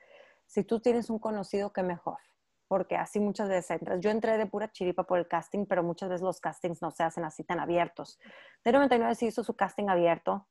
[0.48, 2.18] Si tú tienes un conocido, qué mejor,
[2.68, 4.00] porque así muchas veces entras.
[4.02, 7.04] Yo entré de pura chiripa por el casting, pero muchas veces los castings no se
[7.04, 8.20] hacen así tan abiertos.
[8.66, 10.48] De 99 sí hizo su casting abierto.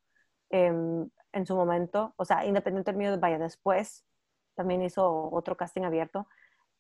[0.53, 4.05] em, en su momento, o sea, independiente mío, vaya después,
[4.57, 6.26] también hizo otro casting abierto,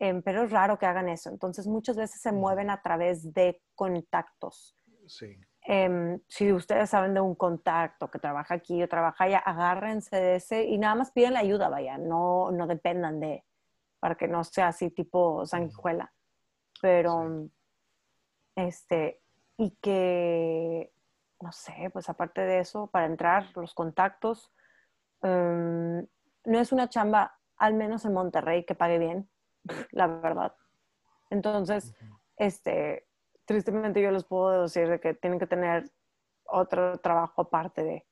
[0.00, 1.30] em, pero es raro que hagan eso.
[1.30, 4.74] Entonces, muchas veces se mueven a través de contactos.
[5.06, 5.38] Sí.
[5.62, 10.34] Em, si ustedes saben de un contacto que trabaja aquí o trabaja allá, agárrense de
[10.36, 13.44] ese y nada más piden la ayuda, vaya, no, no dependan de,
[14.00, 16.12] para que no sea así tipo sanguijuela.
[16.82, 17.48] Pero,
[18.56, 19.20] este,
[19.58, 20.92] y que,
[21.40, 24.50] no sé, pues aparte de eso, para entrar, los contactos,
[25.22, 26.06] em,
[26.46, 29.29] no es una chamba, al menos en Monterrey, que pague bien,
[29.92, 30.54] la verdad.
[31.30, 31.94] Entonces,
[32.36, 33.06] este,
[33.44, 35.90] tristemente yo les puedo decir de que tienen que tener
[36.44, 38.06] otro trabajo aparte de...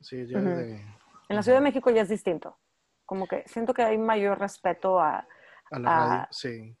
[0.00, 0.80] Sí, de...
[1.28, 2.58] En la Ciudad de México ya es distinto.
[3.04, 5.26] Como que siento que hay mayor respeto a,
[5.70, 6.76] a, la radio, sí.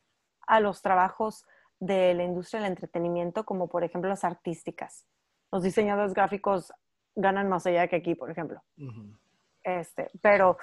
[0.46, 1.46] a los trabajos
[1.78, 5.06] de la industria del entretenimiento, como por ejemplo las artísticas.
[5.52, 6.72] Los diseñadores gráficos
[7.14, 8.62] ganan más allá que aquí, por ejemplo.
[9.62, 10.58] este, pero,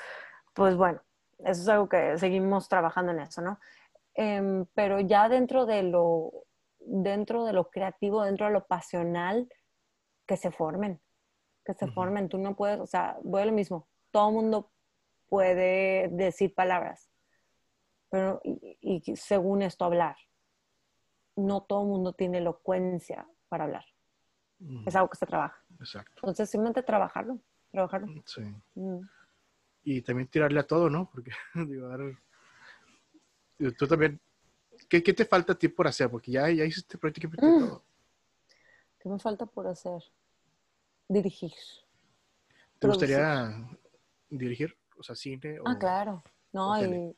[0.53, 1.01] pues bueno,
[1.45, 3.59] eso es algo que seguimos trabajando en eso, ¿no?
[4.15, 6.31] Em, pero ya dentro de lo
[6.85, 9.49] dentro de lo creativo, dentro de lo pasional,
[10.25, 11.01] que se formen,
[11.65, 12.29] que se formen.
[12.29, 14.71] Tú no puedes, o sea, voy a lo mismo, todo el mundo
[15.29, 17.09] puede decir palabras,
[18.09, 20.15] pero y, según esto hablar,
[21.35, 23.85] no todo el mundo tiene elocuencia para hablar.
[24.85, 25.61] Es algo que se trabaja.
[25.79, 26.13] Exacto.
[26.17, 27.39] Entonces, simplemente trabajarlo,
[27.71, 28.07] trabajarlo.
[28.25, 28.43] Sí.
[29.83, 31.09] Y también tirarle a todo, ¿no?
[31.11, 31.89] Porque, digo,
[33.77, 34.19] tú también
[34.89, 36.09] ¿Qué, te falta a ti por hacer?
[36.09, 37.59] Porque ya, ya hiciste prácticamente mm.
[37.59, 37.83] todo.
[38.99, 40.03] ¿Qué me falta por hacer?
[41.07, 41.53] Dirigir.
[42.79, 43.67] ¿Te gustaría
[44.29, 44.77] dirigir?
[44.97, 46.23] O sea, cine Ah, claro.
[46.51, 47.15] No, y,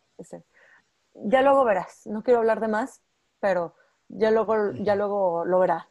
[1.13, 2.07] ya luego verás.
[2.07, 3.01] No quiero hablar de más,
[3.39, 3.75] pero
[4.07, 5.89] ya luego, ya luego lo verá.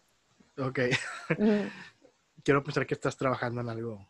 [0.59, 0.81] Ok.
[2.45, 4.09] quiero pensar que estás trabajando en algo.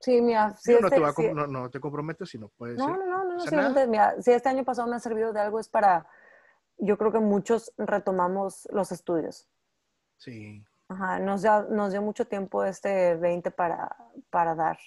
[0.00, 0.56] Sí, mira.
[0.56, 2.78] Si no, este te no, te comprometes si no puedes.
[2.78, 5.60] No, no, no, no, no mira, si este año pasado me ha servido de algo
[5.60, 6.06] es para
[6.80, 9.48] yo creo que muchos retomamos los estudios.
[10.16, 10.64] Sí.
[10.88, 13.96] Ajá, nos, nos dio mucho tiempo este 20 para,
[14.30, 14.78] para dar,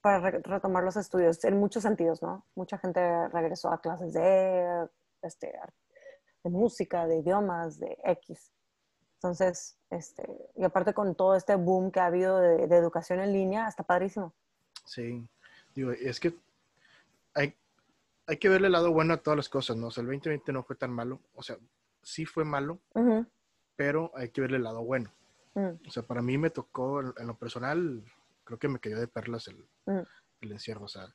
[0.00, 2.46] para retomar los estudios, en muchos sentidos, ¿no?
[2.54, 4.88] Mucha gente regresó a clases de,
[5.22, 5.52] este,
[6.42, 8.50] de música, de idiomas, de X.
[9.22, 13.34] Entonces, este, y aparte con todo este boom que ha habido de, de educación en
[13.34, 14.32] línea, está padrísimo.
[14.86, 15.28] Sí,
[15.74, 16.34] digo, es que
[17.34, 17.54] hay,
[18.26, 19.88] hay que verle el lado bueno a todas las cosas, ¿no?
[19.88, 21.58] O sea, el 2020 no fue tan malo, o sea,
[22.02, 22.80] sí fue malo,
[23.76, 25.12] pero hay que verle el lado bueno.
[25.54, 25.86] Mm.
[25.86, 28.04] O sea, para mí me tocó, en, lo personal,
[28.44, 30.52] creo que me cayó de perlas el, mm.
[30.52, 31.14] encierro, o sea,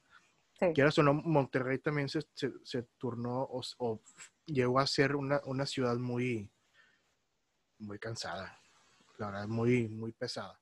[0.74, 4.02] quieras o no, Monterrey también se, se, turnó o,
[4.46, 6.50] llegó a ser una, una, ciudad muy,
[7.80, 8.60] muy cansada,
[9.18, 10.60] la verdad, muy, muy pesada.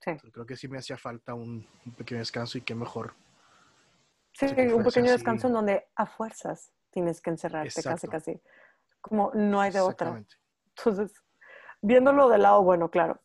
[0.00, 0.12] Sí.
[0.32, 3.14] creo que sí me hacía falta un, un pequeño descanso y qué mejor
[4.32, 8.40] Sí, un pequeño descanso en donde a fuerzas tienes que encerrarte casi, casi.
[9.00, 10.24] Como no hay de otra.
[10.76, 11.12] Entonces,
[11.82, 13.20] viéndolo del lado bueno, claro.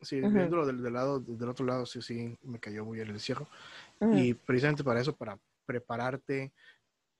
[0.00, 3.48] Sí, viéndolo del, lado, del otro lado, sí, sí, me cayó muy bien el encierro.
[4.00, 6.52] Y precisamente para eso, para prepararte,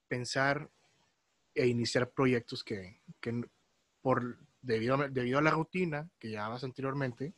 [0.08, 0.68] pensar
[1.54, 3.42] e iniciar proyectos que, que
[4.02, 7.32] por, debido, a, debido a la rutina que llevabas anteriormente,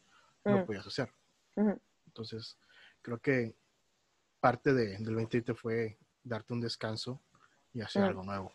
[0.44, 1.12] no podías hacer.
[2.06, 2.58] Entonces,
[3.02, 3.54] creo que
[4.40, 7.20] parte de, del 2020 fue darte un descanso
[7.72, 8.52] y hacer algo nuevo.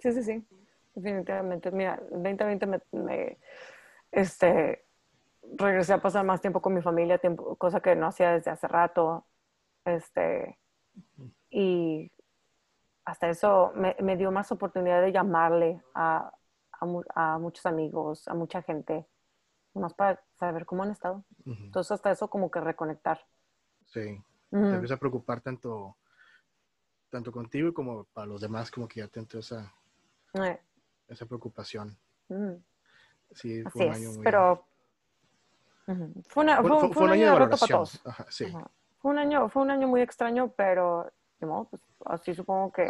[0.00, 0.46] Sí, sí, sí,
[0.94, 1.70] definitivamente.
[1.70, 3.38] Mira, el 2020 me,
[4.10, 4.84] este,
[5.56, 8.66] regresé a pasar más tiempo con mi familia, tiempo, cosa que no hacía desde hace
[8.66, 9.24] rato.
[9.84, 10.58] Este,
[11.50, 12.10] y
[13.04, 16.32] hasta eso me, me, dio más oportunidad de llamarle a,
[17.14, 19.06] a, muchos amigos, a mucha gente,
[19.74, 21.24] más para saber cómo han estado.
[21.46, 23.20] Entonces, hasta eso, como que reconectar.
[23.86, 24.22] Sí.
[24.50, 25.96] Te empieza a preocupar tanto,
[27.08, 29.72] tanto contigo como para los demás, como que ya te entró esa,
[30.34, 30.60] eh.
[31.08, 31.96] esa preocupación.
[33.30, 34.24] Sí, fue un año muy...
[34.24, 34.66] Pero
[36.28, 38.02] fue, una, fue, un, año, de para todos.
[38.28, 38.46] sí.
[38.98, 41.10] Fue un año, fue un año muy extraño, pero
[41.40, 42.88] pues, así supongo que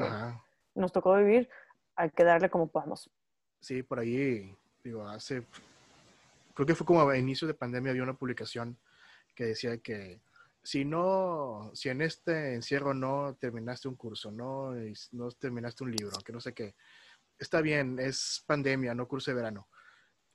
[0.75, 1.49] nos tocó vivir.
[1.97, 3.11] Hay que darle como podamos.
[3.63, 4.53] Sí, por ahí,
[4.83, 5.47] digo, hace,
[6.53, 8.77] creo que fue como a inicio de pandemia había una publicación
[9.37, 10.21] que decía que
[10.65, 14.73] si no, si en este encierro no terminaste un curso, no,
[15.13, 16.75] no terminaste un libro, que no sé qué,
[17.39, 19.69] está bien, es pandemia, no curso de verano.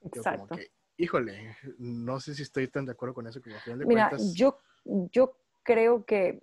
[0.02, 0.56] Exacto.
[0.96, 3.42] híjole, no sé si estoy tan de acuerdo con eso.
[3.42, 6.42] Como de Mira, yo, yo creo que,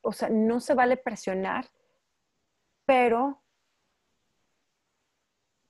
[0.00, 1.68] o sea, no se vale presionar,
[2.86, 3.42] pero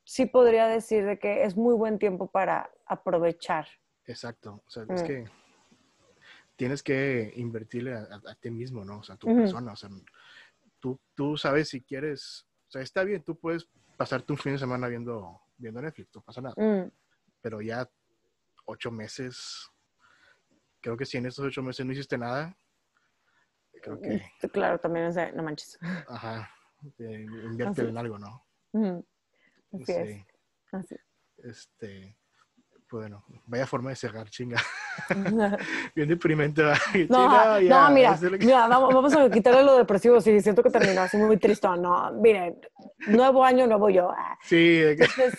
[0.08, 3.68] sí podría decir de que es muy buen tiempo para aprovechar.
[4.06, 5.06] Exacto, o sea, es mm.
[5.06, 5.24] que
[6.56, 9.00] tienes que invertirle a, a- a ti mismo, ¿no?
[9.00, 9.40] O sea, a tu Ujú.
[9.40, 9.72] persona.
[9.72, 9.90] O sea,
[10.80, 12.46] tú, tú sabes si quieres.
[12.68, 16.22] O sea, está bien, tú puedes pasarte un fin de semana viendo, viendo Netflix, no
[16.22, 16.54] pasa nada.
[16.56, 16.88] Mm,
[17.42, 17.86] Pero ya
[18.64, 19.70] ocho meses,
[20.80, 22.56] creo que si en estos ocho meses no hiciste nada,
[23.82, 25.78] creo que, Claro, también es de, no manches.
[26.08, 26.50] ajá,
[26.98, 28.42] invierte en algo, ¿no?
[28.72, 29.00] Mm,
[29.72, 30.08] Así es.
[30.08, 30.26] Sí,
[30.72, 30.96] Así.
[31.38, 32.16] este,
[32.90, 34.58] bueno, vaya forma de cerrar, chinga.
[35.94, 36.62] Bien deprimente.
[37.08, 41.02] No, ya, no, mira, es vamos, vamos a quitarle lo depresivo, sí, siento que terminó
[41.02, 42.58] así muy tristón, no, miren,
[43.06, 44.10] nuevo año, nuevo yo.
[44.10, 44.38] ah.
[44.42, 45.34] Sí, Entonces,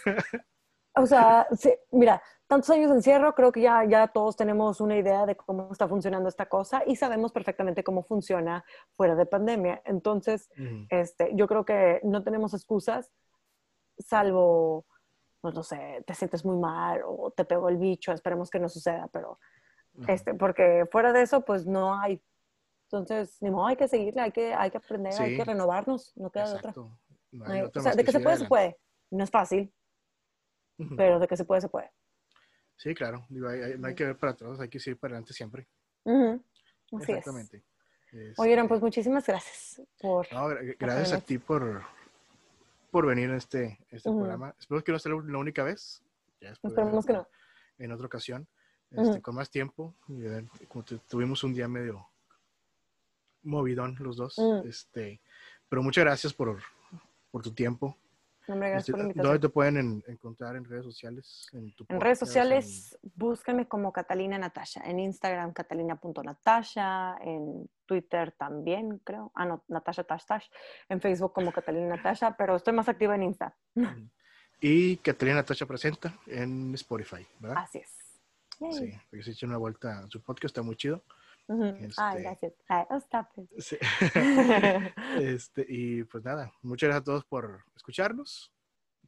[0.95, 4.97] o sea, sí, mira, tantos años de encierro, creo que ya, ya todos tenemos una
[4.97, 8.65] idea de cómo está funcionando esta cosa y sabemos perfectamente cómo funciona
[8.95, 9.81] fuera de pandemia.
[9.85, 10.49] Entonces,
[10.89, 13.11] este, yo creo que no tenemos excusas,
[13.99, 14.85] salvo,
[15.41, 18.67] pues no sé, te sientes muy mal o te pegó el bicho, esperemos que no
[18.69, 19.39] suceda, pero
[20.01, 20.13] Ajá.
[20.13, 22.21] este, porque fuera de eso, pues no hay.
[22.85, 25.37] Entonces, ni modo, hay que seguirle, hay que, hay que aprender, hay Sí.
[25.37, 26.69] que renovarnos, no queda de otra.
[26.71, 26.97] Exacto.
[27.31, 28.47] No hay hay- o sea, de que se puede, se adelante.
[28.49, 28.77] puede.
[29.11, 29.73] No es fácil,
[30.97, 31.91] pero de que se puede, se puede.
[32.77, 33.25] Sí, claro.
[33.29, 35.67] Digo, hay- hay- no hay que ver para atrás, hay que seguir para adelante siempre.
[36.05, 36.41] Así
[36.91, 37.09] es.
[37.09, 37.63] Exactamente.
[38.37, 40.31] Oye, Aaron, Este, pues muchísimas gracias por...
[40.33, 41.83] no, gra- gracias a ti por,
[42.91, 44.55] por venir a este, este programa.
[44.59, 46.01] Espero que no sea la única vez.
[46.41, 47.27] Ya Esperemos que no.
[47.77, 48.47] En otra ocasión,
[48.91, 49.95] este, con más tiempo.
[50.07, 50.23] Y,
[50.67, 52.07] como tuvimos un día medio
[53.43, 54.37] movidón los dos.
[54.65, 55.21] Este,
[55.67, 56.59] pero muchas gracias por,
[57.31, 57.97] por tu tiempo.
[58.49, 59.41] Hombre, gracias Este, por la ¿Dónde invitación.
[59.41, 61.47] te pueden en- encontrar en redes sociales?
[61.53, 64.81] En, tu En redes sociales, búscame como Catalina Natasha.
[64.85, 67.17] En Instagram, catalina.natasha.
[67.21, 69.31] En Twitter también, creo.
[69.35, 70.47] Ah, no, Natasha Tash Tash.
[70.89, 73.55] En Facebook como Catalina Natasha, pero estoy más activa en Insta.
[73.75, 74.11] en-
[74.61, 77.59] Y Catalina Natasha presenta en Spotify, ¿verdad?
[77.63, 77.95] Así es.
[78.59, 78.73] Yay.
[78.73, 81.01] Sí, porque se echa una vuelta a su podcast, está muy chido.
[81.49, 81.63] Ujú.
[81.65, 82.53] este- Ay, gracias.
[82.67, 82.97] Ay, oh,
[83.37, 83.49] it.
[83.59, 83.77] Sí.
[85.19, 88.53] este, y pues nada, muchas gracias a todos por escucharnos.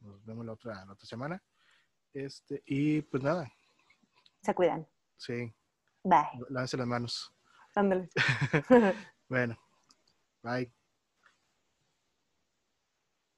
[0.00, 1.40] Nos vemos la otra, la otra semana.
[2.12, 3.50] Este, y pues nada,
[4.42, 4.86] Se cuidan.
[5.16, 5.54] sí,
[6.02, 6.26] Bye.
[6.50, 7.32] lávense las manos.
[7.74, 8.10] Ándale.
[9.28, 9.56] Bueno,
[10.42, 10.70] bye.